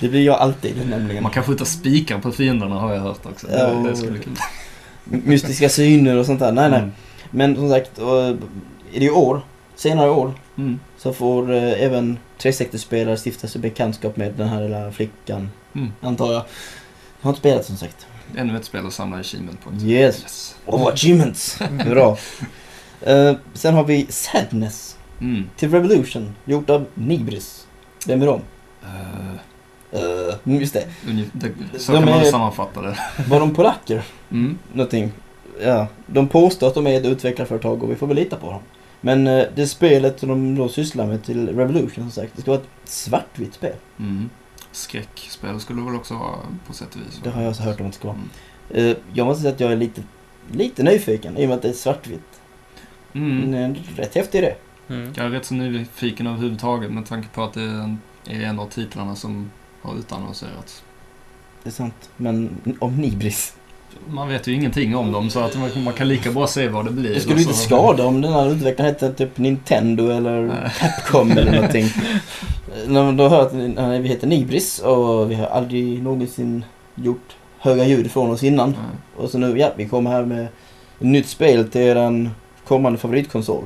det 0.00 0.08
blir 0.08 0.24
jag 0.24 0.36
alltid 0.36 0.88
nämligen. 0.90 1.22
man 1.22 1.32
kan 1.32 1.42
skjuta 1.44 1.64
spikar 1.64 2.18
på 2.18 2.32
fienderna 2.32 2.74
har 2.74 2.94
jag 2.94 3.00
hört 3.00 3.26
också. 3.26 3.46
Ja, 3.50 3.66
det, 3.66 3.88
det 3.88 3.96
skulle 3.96 4.12
bli 4.12 4.20
kul. 4.22 4.36
Mystiska 5.04 5.68
syner 5.68 6.16
och 6.16 6.26
sånt 6.26 6.40
där. 6.40 6.52
Nej, 6.52 6.70
nej. 6.70 6.78
Mm. 6.78 6.92
Men 7.30 7.56
som 7.56 7.70
sagt, 7.70 7.98
är 7.98 9.00
det 9.00 9.10
år, 9.10 9.40
senare 9.76 10.10
år, 10.10 10.34
Mm. 10.58 10.80
så 10.98 11.12
får 11.12 11.52
eh, 11.54 11.82
även 11.84 12.18
360-spelare 12.38 13.16
stifta 13.16 13.48
sig 13.48 13.60
bekantskap 13.60 14.16
med 14.16 14.32
den 14.34 14.48
här 14.48 14.62
lilla 14.62 14.92
flickan, 14.92 15.50
Mm. 15.74 15.92
antar 16.00 16.26
jag. 16.32 16.42
Jag 16.42 16.44
har 17.20 17.30
inte 17.30 17.40
spelat 17.40 17.64
som 17.64 17.76
sagt. 17.76 18.06
Ännu 18.36 18.56
ett 18.56 18.64
spel 18.64 18.86
att 18.86 18.92
samla 18.92 19.16
achievement 19.18 19.60
på. 19.64 19.70
Yes. 19.72 20.20
Yes. 20.22 20.56
Oh, 20.66 20.88
achievements! 20.88 21.58
Bra. 21.90 22.18
Eh, 23.00 23.32
sen 23.54 23.74
har 23.74 23.84
vi 23.84 24.06
Sadness 24.08 24.96
Mm. 25.20 25.44
till 25.56 25.70
Revolution, 25.70 26.34
gjort 26.44 26.70
av 26.70 26.86
Nibris. 26.94 27.66
Vem 28.06 28.22
är 28.22 28.26
de? 28.26 28.40
Uh, 28.86 29.36
Uh, 29.92 30.60
just 30.60 30.72
det. 30.74 30.86
så 31.78 31.92
De 31.92 31.98
kan 31.98 32.10
man 32.10 32.20
är- 32.20 32.24
sammanfatta 32.24 32.82
det. 32.82 32.98
Var 33.28 33.40
de 33.40 33.54
polacker? 33.54 34.02
Mm. 34.30 34.58
Någonting. 34.72 35.12
Ja, 35.60 35.86
de 36.06 36.28
påstår 36.28 36.68
att 36.68 36.74
de 36.74 36.86
är 36.86 37.00
ett 37.00 37.06
utvecklarföretag 37.06 37.82
och 37.82 37.90
vi 37.90 37.94
får 37.94 38.06
väl 38.06 38.16
lita 38.16 38.36
på 38.36 38.50
dem. 38.50 38.60
Men 39.00 39.26
eh, 39.26 39.44
det 39.54 39.66
spelet 39.66 40.20
som 40.20 40.28
de 40.28 40.54
då 40.54 40.68
sysslar 40.68 41.06
med 41.06 41.24
till 41.24 41.48
Revolution 41.48 41.90
som 42.04 42.10
sagt, 42.10 42.32
det 42.36 42.42
ska 42.42 42.50
vara 42.50 42.60
ett 42.60 42.68
svartvitt 42.84 43.54
spel. 43.54 43.74
Mm. 43.98 44.30
Skräckspel 44.72 45.60
skulle 45.60 45.80
det 45.80 45.86
väl 45.86 45.94
också 45.96 46.14
vara 46.14 46.36
på 46.66 46.72
sätt 46.72 46.94
och 46.94 47.00
vis. 47.00 47.20
Det 47.24 47.30
har 47.30 47.42
jag 47.42 47.50
också 47.50 47.62
hört 47.62 47.80
om 47.80 47.86
att 47.86 47.92
det 47.92 47.98
ska 47.98 48.08
vara. 48.08 48.18
Mm. 48.74 48.96
Jag 49.12 49.26
måste 49.26 49.42
säga 49.42 49.54
att 49.54 49.60
jag 49.60 49.72
är 49.72 49.76
lite, 49.76 50.02
lite 50.52 50.82
nyfiken 50.82 51.36
i 51.36 51.44
och 51.44 51.48
med 51.48 51.56
att 51.56 51.62
det 51.62 51.68
är 51.68 51.72
svartvitt. 51.72 52.40
Mm. 53.12 53.54
Mm. 53.54 53.74
Rätt 53.96 54.14
häftig 54.14 54.38
idé. 54.38 54.54
Mm. 54.88 55.12
Jag 55.16 55.26
är 55.26 55.30
rätt 55.30 55.44
så 55.44 55.54
nyfiken 55.54 56.26
överhuvudtaget 56.26 56.90
med 56.90 57.06
tanke 57.06 57.28
på 57.28 57.42
att 57.44 57.52
det 57.52 57.62
är 57.62 57.66
en, 57.66 58.00
är 58.28 58.40
en 58.40 58.58
av 58.58 58.66
titlarna 58.66 59.16
som 59.16 59.50
har 59.82 59.98
utannonserats. 59.98 60.82
Det 61.62 61.68
är 61.68 61.72
sant. 61.72 62.10
Men 62.16 62.58
om 62.78 62.96
Nibris. 62.96 63.54
Man 64.08 64.28
vet 64.28 64.46
ju 64.46 64.54
ingenting 64.54 64.96
om 64.96 65.12
dem 65.12 65.30
så 65.30 65.40
att 65.40 65.58
man, 65.58 65.84
man 65.84 65.94
kan 65.94 66.08
lika 66.08 66.30
bra 66.30 66.46
se 66.46 66.68
vad 66.68 66.84
det 66.84 66.90
blir. 66.90 67.14
Det 67.14 67.20
skulle 67.20 67.36
ju 67.36 67.42
inte 67.42 67.58
skada 67.58 68.04
om 68.06 68.20
den 68.20 68.32
här 68.32 68.50
utvecklaren 68.50 68.92
hette 68.92 69.12
typ 69.12 69.38
Nintendo 69.38 70.10
eller. 70.10 70.70
Capcom 70.78 71.30
eller 71.30 71.52
någonting. 71.52 71.86
När 72.86 73.04
man 73.04 73.16
då 73.16 73.28
hör 73.28 73.42
att 73.42 73.52
vi 74.02 74.08
heter 74.08 74.26
Nibris 74.26 74.78
och 74.78 75.30
vi 75.30 75.34
har 75.34 75.46
aldrig 75.46 76.02
någonsin 76.02 76.64
gjort 76.94 77.36
höga 77.58 77.84
ljud 77.84 78.06
ifrån 78.06 78.30
oss 78.30 78.42
innan. 78.42 78.70
Nej. 78.70 79.24
Och 79.24 79.30
så 79.30 79.38
nu, 79.38 79.58
ja, 79.58 79.72
vi 79.76 79.88
kommer 79.88 80.10
här 80.10 80.24
med 80.24 80.44
ett 80.44 80.50
nytt 81.00 81.28
spel 81.28 81.68
till 81.68 81.80
eran 81.80 82.30
kommande 82.64 82.98
favoritkonsol. 82.98 83.64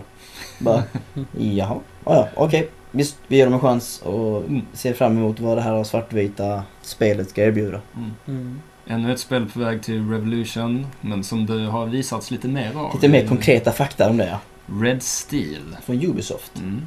Bara, 0.58 0.82
jaha, 1.38 1.80
ah, 2.04 2.14
ja, 2.14 2.28
okej. 2.34 2.70
Visst, 2.90 3.16
vi 3.28 3.36
ger 3.36 3.44
dem 3.44 3.54
en 3.54 3.60
chans 3.60 4.02
och 4.04 4.38
Mm. 4.38 4.62
ser 4.72 4.92
fram 4.94 5.16
emot 5.18 5.40
vad 5.40 5.56
det 5.58 5.62
här 5.62 5.84
svartvita 5.84 6.62
spelet 6.82 7.30
ska 7.30 7.42
erbjuda. 7.44 7.80
Mm. 7.96 8.10
Mm. 8.28 8.60
Ännu 8.86 9.12
ett 9.12 9.20
spel 9.20 9.46
på 9.46 9.60
väg 9.60 9.82
till 9.82 10.10
Revolution, 10.10 10.86
men 11.00 11.24
som 11.24 11.46
det 11.46 11.66
har 11.66 11.86
visats 11.86 12.30
lite 12.30 12.48
mer 12.48 12.76
av. 12.76 12.94
Lite 12.94 13.08
mer 13.08 13.26
konkreta 13.26 13.72
fakta 13.72 14.10
om 14.10 14.16
det, 14.16 14.26
ja. 14.26 14.38
Red 14.82 15.02
Steel. 15.02 15.76
Från 15.84 16.04
Ubisoft. 16.04 16.56
Mm. 16.58 16.86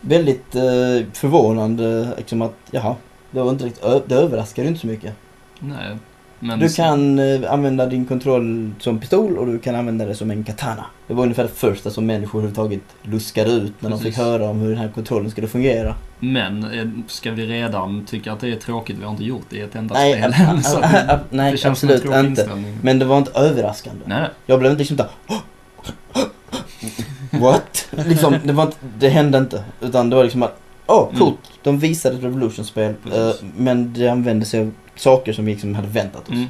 Väldigt 0.00 0.54
eh, 0.54 1.06
förvånande 1.12 2.14
liksom 2.16 2.42
att, 2.42 2.54
jaha, 2.70 2.96
det, 3.30 3.42
var 3.42 3.50
inte 3.50 3.64
riktigt, 3.64 3.84
det 4.08 4.14
överraskar 4.14 4.62
ju 4.62 4.68
inte 4.68 4.80
så 4.80 4.86
mycket. 4.86 5.14
Nej, 5.58 5.96
men... 6.40 6.58
Du 6.58 6.68
kan 6.68 7.18
eh, 7.18 7.52
använda 7.52 7.86
din 7.86 8.06
kontroll 8.06 8.70
som 8.80 8.98
pistol 8.98 9.38
och 9.38 9.46
du 9.46 9.58
kan 9.58 9.74
använda 9.74 10.04
det 10.04 10.14
som 10.14 10.30
en 10.30 10.44
katana. 10.44 10.84
Det 11.06 11.14
var 11.14 11.22
ungefär 11.22 11.42
det 11.42 11.48
första 11.48 11.90
som 11.90 12.06
människor 12.06 12.38
överhuvudtaget 12.38 12.80
luskade 13.02 13.50
ut 13.50 13.72
när 13.78 13.90
de 13.90 13.98
fick 13.98 14.14
Precis. 14.14 14.24
höra 14.24 14.48
om 14.48 14.60
hur 14.60 14.68
den 14.68 14.78
här 14.78 14.88
kontrollen 14.88 15.30
skulle 15.30 15.48
fungera. 15.48 15.94
Men 16.20 16.64
eh, 16.64 16.86
ska 17.06 17.30
vi 17.30 17.46
redan 17.46 18.04
tycka 18.04 18.32
att 18.32 18.40
det 18.40 18.52
är 18.52 18.56
tråkigt? 18.56 18.96
Vi 19.00 19.04
har 19.04 19.10
inte 19.10 19.24
gjort 19.24 19.46
det 19.50 19.56
i 19.56 19.60
ett 19.60 19.74
enda 19.74 19.94
Nej, 19.94 20.12
spel 20.12 20.34
än. 20.48 21.18
nej 21.30 21.56
absolut 21.64 22.04
inte. 22.04 22.50
Men 22.82 22.98
det 22.98 23.04
var 23.04 23.18
inte 23.18 23.30
överraskande. 23.30 24.00
Nej, 24.06 24.28
Jag 24.46 24.58
blev 24.58 24.70
inte 24.70 24.78
liksom 24.78 24.96
där. 24.96 25.08
What? 27.30 27.88
liksom, 27.90 28.34
det, 28.44 28.52
var 28.52 28.62
inte, 28.64 28.76
det 28.98 29.08
hände 29.08 29.38
inte. 29.38 29.64
Utan 29.80 30.10
det 30.10 30.16
var 30.16 30.24
liksom 30.24 30.42
att, 30.42 30.60
åh, 30.86 31.02
oh, 31.04 31.18
coolt. 31.18 31.38
De 31.62 31.78
visade 31.78 32.16
ett 32.16 32.22
Revolution-spel. 32.24 32.94
Precis. 33.02 33.42
eh, 33.42 33.48
men 33.56 33.92
det 33.92 34.08
använde 34.08 34.46
sig 34.46 34.60
av 34.60 34.72
saker 34.96 35.32
som 35.32 35.44
vi 35.44 35.52
liksom 35.52 35.74
hade 35.74 35.88
väntat 35.88 36.22
oss. 36.22 36.34
Mm. 36.34 36.46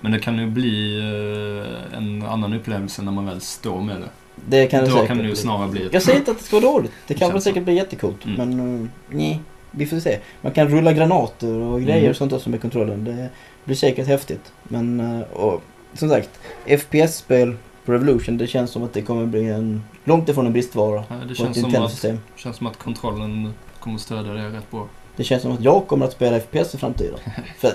Men 0.00 0.12
det 0.12 0.18
kan 0.18 0.38
ju 0.38 0.46
bli 0.46 0.98
eh, 0.98 1.98
en 1.98 2.22
annan 2.22 2.52
upplevelse 2.52 3.02
när 3.02 3.12
man 3.12 3.26
väl 3.26 3.40
står 3.40 3.80
med 3.80 3.96
det. 3.96 4.08
Det 4.48 4.66
kan 4.66 4.84
det 4.84 4.90
Då 4.90 5.06
kan 5.06 5.16
det 5.16 5.22
ju 5.22 5.28
bli. 5.28 5.36
snarare 5.36 5.68
bli 5.68 5.86
ett... 5.86 5.92
Jag 5.92 6.02
säger 6.02 6.18
inte 6.18 6.30
att 6.30 6.38
det 6.38 6.44
ska 6.44 6.60
vara 6.60 6.72
dåligt. 6.72 6.92
Det 7.06 7.14
kan 7.14 7.32
väl 7.32 7.42
säkert 7.42 7.64
bli 7.64 7.74
jättecoolt. 7.74 8.24
Mm. 8.24 8.36
Men 8.36 8.80
uh, 8.80 8.88
nej, 9.10 9.40
vi 9.70 9.86
får 9.86 10.00
se. 10.00 10.18
Man 10.40 10.52
kan 10.52 10.68
rulla 10.68 10.92
granater 10.92 11.52
och 11.58 11.80
grejer 11.82 11.98
Mm. 11.98 12.10
och 12.10 12.16
sånt 12.16 12.32
också 12.32 12.50
med 12.50 12.60
kontrollen. 12.60 13.04
Det 13.04 13.28
blir 13.64 13.76
säkert 13.76 14.06
häftigt. 14.06 14.52
Men 14.62 15.00
uh, 15.00 15.22
och, 15.22 15.62
som 15.94 16.08
sagt, 16.08 16.30
FPS-spel 16.66 17.56
på 17.84 17.92
Revolution, 17.92 18.38
det 18.38 18.46
känns 18.46 18.70
som 18.70 18.82
att 18.82 18.92
det 18.92 19.02
kommer 19.02 19.26
bli 19.26 19.48
en 19.48 19.82
långt 20.04 20.28
ifrån 20.28 20.46
en 20.46 20.52
bristvara 20.52 21.04
Ja, 21.08 21.14
det 21.14 21.26
på 21.26 21.32
ett 21.32 21.38
känns 21.38 21.60
som, 22.00 22.14
att, 22.14 22.20
känns 22.36 22.56
som 22.56 22.66
att 22.66 22.76
kontrollen 22.76 23.52
kommer 23.80 23.98
stödja 23.98 24.32
det 24.32 24.48
rätt 24.48 24.70
bra. 24.70 24.88
Det 25.16 25.24
känns 25.24 25.42
som 25.42 25.52
att 25.52 25.60
jag 25.64 25.86
kommer 25.86 26.06
att 26.06 26.12
spela 26.12 26.40
FPS 26.40 26.74
i 26.74 26.78
framtiden. 26.78 27.18
för 27.58 27.72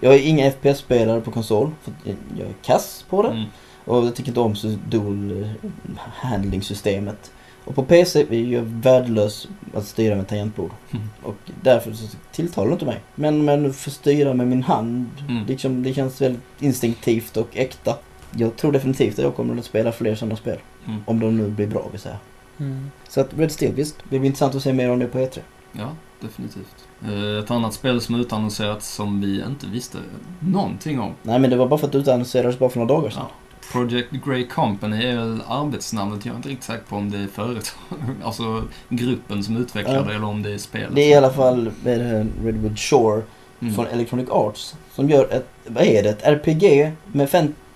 jag 0.00 0.14
är 0.14 0.18
ingen 0.18 0.52
FPS-spelare 0.52 1.20
på 1.20 1.30
konsol. 1.30 1.70
För 1.82 1.92
jag 2.38 2.48
är 2.48 2.54
kass 2.62 3.04
på 3.08 3.22
det. 3.22 3.28
Mm. 3.28 3.44
Och 3.84 4.06
jag 4.06 4.14
tycker 4.14 4.30
inte 4.30 4.40
om 4.40 4.54
dual 4.88 5.42
eh, 5.42 5.48
handling-systemet. 6.06 7.32
Och 7.64 7.74
på 7.74 7.82
PC 7.82 8.26
är 8.30 8.52
jag 8.52 8.62
värdelös 8.62 9.48
att 9.74 9.86
styra 9.86 10.16
med 10.16 10.28
tangentbord. 10.28 10.70
Mm. 10.92 11.08
Och 11.22 11.36
därför 11.62 11.92
så 11.92 12.16
tilltalar 12.32 12.68
det 12.68 12.72
inte 12.72 12.84
mig. 12.84 13.00
Men, 13.14 13.44
men 13.44 13.72
få 13.72 13.90
styra 13.90 14.34
med 14.34 14.46
min 14.46 14.62
hand, 14.62 15.10
Mm. 15.28 15.46
liksom, 15.46 15.82
det 15.82 15.94
känns 15.94 16.20
väldigt 16.20 16.42
instinktivt 16.60 17.36
och 17.36 17.56
äkta. 17.56 17.96
Jag 18.30 18.56
tror 18.56 18.72
definitivt 18.72 19.18
att 19.18 19.24
jag 19.24 19.36
kommer 19.36 19.58
att 19.58 19.64
spela 19.64 19.92
fler 19.92 20.14
sådana 20.14 20.36
spel. 20.36 20.58
Mm. 20.86 21.02
Om 21.06 21.20
de 21.20 21.36
nu 21.36 21.48
blir 21.48 21.66
bra 21.66 21.88
vill 21.92 22.00
säga. 22.00 22.16
Mm. 22.60 22.90
Så 23.08 23.20
att 23.20 23.28
Red 23.38 23.52
Steel, 23.52 23.72
visst. 23.74 23.96
Det 24.10 24.18
blir 24.18 24.26
intressant 24.26 24.54
att 24.54 24.62
se 24.62 24.72
mer 24.72 24.90
om 24.90 24.98
det 24.98 25.06
på 25.06 25.18
E3. 25.18 25.38
Ja, 25.72 25.88
definitivt. 26.20 26.88
Eh, 27.04 27.44
Ett 27.44 27.50
annat 27.50 27.74
spel 27.74 28.00
som 28.00 28.14
utannonserats 28.14 28.94
som 28.94 29.20
vi 29.20 29.42
inte 29.46 29.66
visste 29.66 29.98
någonting 30.40 31.00
om. 31.00 31.12
Nej 31.22 31.38
men 31.38 31.50
det 31.50 31.56
var 31.56 31.66
bara 31.66 31.78
för 31.78 31.86
att 31.86 31.92
det 31.92 31.98
utannonserades 31.98 32.58
bara 32.58 32.70
för 32.70 32.78
några 32.80 32.94
dagar 32.94 33.10
sedan. 33.10 33.22
Ja. 33.28 33.30
Project 33.72 34.10
Grey 34.26 34.46
Company 34.46 35.04
är 35.06 35.16
väl 35.16 35.40
arbetsnamnet. 35.48 36.26
Jag 36.26 36.32
är 36.32 36.36
inte 36.36 36.48
riktigt 36.48 36.64
säker 36.64 36.84
på 36.88 36.96
om 36.96 37.10
det 37.10 37.18
är 37.18 37.26
företag, 37.26 37.78
alltså 38.24 38.62
gruppen 38.88 39.44
som 39.44 39.56
utvecklar 39.56 39.94
Ja. 39.94 40.02
det 40.02 40.14
eller 40.14 40.24
om 40.26 40.42
det 40.42 40.50
är 40.54 40.58
spelet. 40.58 40.90
Det 40.94 41.00
är 41.00 41.10
i 41.10 41.14
alla 41.14 41.30
fall 41.32 41.70
Redwood 42.44 42.78
Shore 42.78 43.22
Mm. 43.60 43.74
från 43.74 43.86
Electronic 43.86 44.28
Arts. 44.30 44.74
Som 44.94 45.10
gör 45.10 45.32
ett, 45.32 45.48
vad 45.66 45.84
är 45.84 46.02
det, 46.02 46.08
ett 46.08 46.22
RPG 46.22 46.92
med 47.12 47.30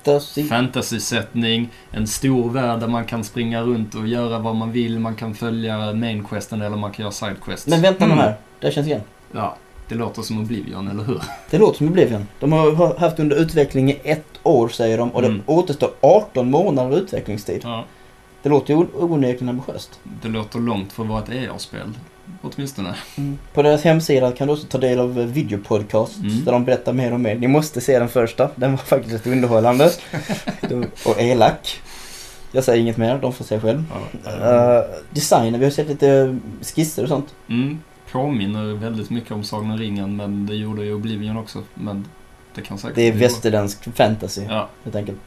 fantasy. 0.04 0.44
Fantasysättning, 0.48 1.68
en 1.90 2.06
stor 2.06 2.50
värld 2.50 2.80
där 2.80 2.88
man 2.88 3.04
kan 3.04 3.24
springa 3.24 3.62
runt 3.62 3.94
och 3.94 4.06
göra 4.08 4.38
vad 4.38 4.56
man 4.56 4.72
vill. 4.72 4.98
Man 4.98 5.14
kan 5.14 5.34
följa 5.34 5.92
main 5.92 6.24
questen 6.24 6.62
eller 6.62 6.76
man 6.76 6.92
kan 6.92 7.02
göra 7.02 7.12
side 7.12 7.36
quests. 7.44 7.66
Men 7.66 7.82
vänta 7.82 8.06
nu 8.06 8.12
Mm. 8.12 8.24
här, 8.24 8.34
det 8.60 8.70
känns 8.72 8.86
igen. 8.86 9.00
Ja, 9.32 9.56
det 9.88 9.94
låter 9.94 10.22
som 10.22 10.38
Oblivion, 10.38 10.88
eller 10.88 11.04
hur? 11.04 11.22
Det 11.50 11.58
låter 11.58 11.78
som 11.78 11.88
Oblivion. 11.88 12.26
De 12.40 12.52
har 12.52 12.72
ha- 12.72 12.98
haft 12.98 13.18
under 13.18 13.36
utveckling 13.36 13.90
i 13.90 14.00
ett 14.04 14.26
år 14.42 14.68
säger 14.68 14.98
de 14.98 15.10
och 15.10 15.24
Mm. 15.24 15.36
det 15.46 15.52
återstår 15.52 15.90
18 16.00 16.50
månader 16.50 16.96
utvecklingstid. 16.96 17.60
Ja. 17.64 17.84
Det 18.42 18.48
låter 18.48 18.74
ju 18.74 18.86
onekligen 18.94 19.48
ambitiöst. 19.48 20.00
Det 20.22 20.28
låter 20.28 20.58
långt 20.58 20.92
för 20.92 21.02
att 21.02 21.08
vara 21.08 21.22
ett 21.22 21.30
EA-spel. 21.30 21.92
Åtminstone. 22.42 22.94
På 23.54 23.62
deras 23.62 23.82
hemsida 23.82 24.32
kan 24.32 24.46
du 24.46 24.52
också 24.54 24.66
ta 24.66 24.78
del 24.78 24.98
av 24.98 25.14
videopodcasts 25.14 26.18
Mm. 26.18 26.44
där 26.44 26.52
de 26.52 26.64
berättar 26.64 26.92
mer 26.92 27.12
och 27.12 27.20
mer. 27.20 27.34
Ni 27.34 27.48
måste 27.48 27.80
se 27.80 27.98
den 27.98 28.08
första, 28.08 28.50
den 28.54 28.70
var 28.70 28.78
faktiskt 28.78 29.14
rätt 29.14 29.26
underhållande. 29.26 29.90
och 31.06 31.20
elak. 31.20 31.80
Jag 32.52 32.64
säger 32.64 32.80
inget 32.82 32.96
mer, 32.96 33.18
de 33.18 33.32
får 33.32 33.44
se 33.44 33.60
själv. 33.60 33.84
Ja. 34.24 34.78
Uh, 34.78 34.84
designen, 35.10 35.60
vi 35.60 35.66
har 35.66 35.70
sett 35.72 35.88
lite 35.88 36.38
skisser 36.62 37.02
och 37.02 37.08
sånt. 37.08 37.34
Mm. 37.48 37.78
Påminner 38.12 38.74
väldigt 38.74 39.10
mycket 39.10 39.32
om 39.32 39.44
Sagan 39.44 39.70
om 39.70 39.78
ringen, 39.78 40.16
men 40.16 40.46
det 40.46 40.54
gjorde 40.54 40.84
ju 40.84 40.94
Oblivion 40.94 41.36
också. 41.36 41.62
Men 41.74 42.06
Det 42.54 42.60
kan 42.62 42.78
säkert 42.78 42.94
Det 42.96 43.02
är 43.02 43.12
västerländsk 43.12 43.96
fantasy 43.96 44.42
Ja. 44.48 44.68
helt 44.84 44.96
enkelt. 44.96 45.18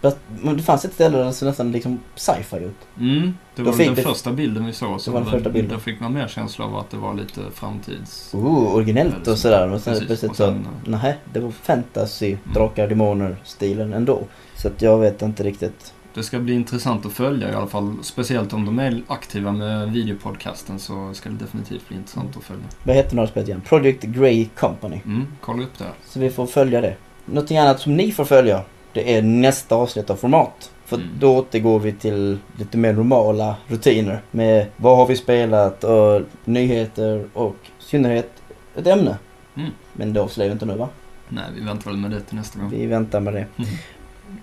Men 0.42 0.58
det 0.58 0.64
fanns 0.64 0.86
ett 0.86 0.94
ställe 0.94 1.18
där 1.18 1.26
det 1.26 1.34
såg 1.34 1.48
nästan 1.48 1.72
liksom 1.72 2.00
sci-fi 2.16 2.56
ut. 2.58 2.76
Mm, 3.00 3.34
det 3.56 3.62
var 3.62 3.78
den 3.78 3.96
det- 3.96 4.02
första 4.02 4.32
bilden 4.32 4.66
vi 4.66 4.74
såg. 4.74 5.02
Så 5.02 5.12
var 5.12 5.22
den 5.22 5.30
första 5.32 5.50
bilden. 5.50 5.72
Där 5.72 5.78
fick 5.80 6.00
man 6.00 6.14
mer 6.14 6.28
känsla 6.28 6.66
av 6.66 6.76
att 6.78 6.90
det 6.90 6.98
var 6.98 7.14
lite 7.14 7.42
framtids... 7.54 8.34
Oh, 8.34 8.76
originellt 8.76 9.28
och 9.28 9.38
sådär. 9.38 9.72
Och 9.72 9.82
sen 9.82 9.94
Precis, 10.00 10.24
och 10.24 10.36
så, 10.36 10.44
sen, 10.44 10.68
eh, 10.86 11.00
nej, 11.04 11.18
det 11.34 11.40
var 11.40 11.52
fantasy, 11.52 12.38
drakar, 12.54 12.88
demoner 12.88 13.36
stilen 13.44 13.94
ändå. 13.94 14.24
Så 14.56 14.68
att 14.68 14.82
jag 14.82 14.98
vet 14.98 15.22
inte 15.22 15.44
riktigt. 15.44 15.94
Det 16.14 16.24
ska 16.24 16.40
bli 16.40 16.54
intressant 16.54 17.06
att 17.06 17.12
följa 17.14 17.52
i 17.52 17.54
alla 17.56 17.68
fall. 17.68 17.96
Speciellt 18.02 18.54
om 18.54 18.66
de 18.66 18.80
är 18.80 19.02
aktiva 19.08 19.52
med 19.52 19.92
videopodcasten 19.92 20.80
så 20.80 21.14
ska 21.14 21.30
det 21.30 21.36
definitivt 21.36 21.88
bli 21.88 21.98
intressant 21.98 22.38
att 22.38 22.44
följa. 22.44 22.64
Vad 22.84 22.96
heter 22.96 23.16
några 23.16 23.28
spelet 23.28 23.50
igen? 23.50 23.62
Project 23.66 24.04
Grey 24.04 24.46
Company. 24.56 25.00
Mm, 25.06 25.28
kolla 25.42 25.64
upp 25.64 25.78
det. 25.78 25.86
Så 26.06 26.20
vi 26.20 26.30
får 26.30 26.46
följa 26.46 26.82
det. 26.82 26.96
Någonting 27.26 27.58
annat 27.58 27.80
som 27.80 27.98
ni 27.98 28.12
får 28.12 28.26
följa, 28.26 28.62
det 28.94 29.16
är 29.18 29.22
nästa 29.22 29.76
avsnitt 29.76 30.10
av 30.10 30.16
Format. 30.16 30.72
För 30.86 30.96
Mm. 30.98 31.10
då 31.20 31.38
återgår 31.38 31.80
vi 31.80 31.92
till 31.94 32.38
lite 32.58 32.78
mer 32.78 32.94
normala 32.94 33.56
rutiner 33.68 34.22
med 34.32 34.66
vad 34.78 34.98
har 34.98 35.06
vi 35.08 35.16
spelat 35.16 35.84
och 35.84 36.22
nyheter 36.46 37.26
och 37.34 37.56
i 37.80 37.84
synnerhet 37.84 38.30
ett 38.76 38.88
ämne. 38.88 39.18
Mm. 39.56 39.70
Men 39.94 40.14
det 40.14 40.22
avslöjar 40.22 40.50
vi 40.50 40.54
inte 40.54 40.66
nu 40.66 40.76
va? 40.76 40.90
Nej, 41.30 41.44
vi 41.56 41.66
väntar 41.66 41.92
väl 41.92 42.00
med 42.00 42.12
det 42.12 42.20
till 42.22 42.36
nästa 42.36 42.60
gång. 42.60 42.70
Vi 42.70 42.86
väntar 42.86 43.20
med 43.20 43.34
det. 43.34 43.46
Mm. 43.58 43.70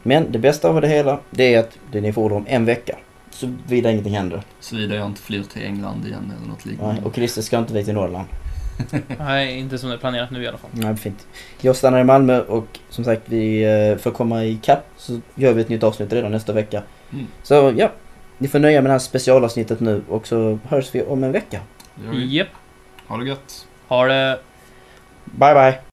Men 0.03 0.33
det 0.33 0.39
bästa 0.39 0.69
av 0.69 0.81
det 0.81 0.89
hela, 0.89 1.19
det 1.31 1.55
är 1.55 1.61
att 1.61 1.79
det 1.93 2.01
ni 2.01 2.13
får 2.13 2.33
om 2.33 2.45
en 2.49 2.65
vecka. 2.65 2.97
Såvida 3.31 3.91
ingenting 3.91 4.15
händer. 4.15 4.43
Såvida 4.61 4.95
jag 4.95 5.07
inte 5.07 5.21
flyr 5.21 5.43
till 5.43 5.63
England 5.63 6.07
igen 6.07 6.33
eller 6.39 6.49
något 6.49 6.67
liknande. 6.67 6.95
Nej, 6.95 7.05
och 7.05 7.15
Christer 7.15 7.43
ska 7.43 7.59
inte 7.59 7.75
vi 7.75 7.85
till 7.85 7.95
Norrland. 7.95 8.29
Nej, 9.19 9.59
inte 9.59 9.79
som 9.79 9.89
det 9.89 9.95
är 9.95 9.99
planerat 9.99 10.31
nu 10.31 10.43
i 10.43 10.49
alla 10.49 10.59
fall. 10.59 10.71
Nej, 10.73 10.97
fint. 10.97 11.27
Jag 11.61 11.77
stannar 11.77 12.01
i 12.01 12.05
Malmö 12.05 12.41
och 12.41 12.79
som 12.89 13.05
sagt, 13.05 13.23
vi, 13.25 13.63
eh, 13.63 13.99
för 13.99 14.11
att 14.11 14.17
komma 14.17 14.45
i 14.45 14.57
kapp 14.63 14.87
så 14.97 15.21
gör 15.35 15.53
vi 15.53 15.61
ett 15.61 15.69
nytt 15.69 15.83
avsnitt 15.83 16.13
redan 16.13 16.33
nästa 16.33 16.53
vecka. 16.53 16.83
Mm. 17.13 17.27
Så 17.43 17.75
ja, 17.77 17.91
ni 18.39 18.49
får 18.49 18.59
nöja 18.59 18.83
med 18.83 18.89
det 18.89 18.93
här 18.93 18.99
specialavsnittet 18.99 19.81
nu 19.81 20.03
och 20.09 20.27
så 20.27 20.59
hörs 20.69 20.95
vi 20.95 21.03
om 21.03 21.25
en 21.25 21.33
vecka. 21.33 21.61
Japp. 22.13 22.49
Ha 23.07 23.17
det 23.17 23.25
gött. 23.25 23.67
Har 23.89 24.09
det... 24.09 24.39
Bye 25.25 25.55
bye! 25.55 25.90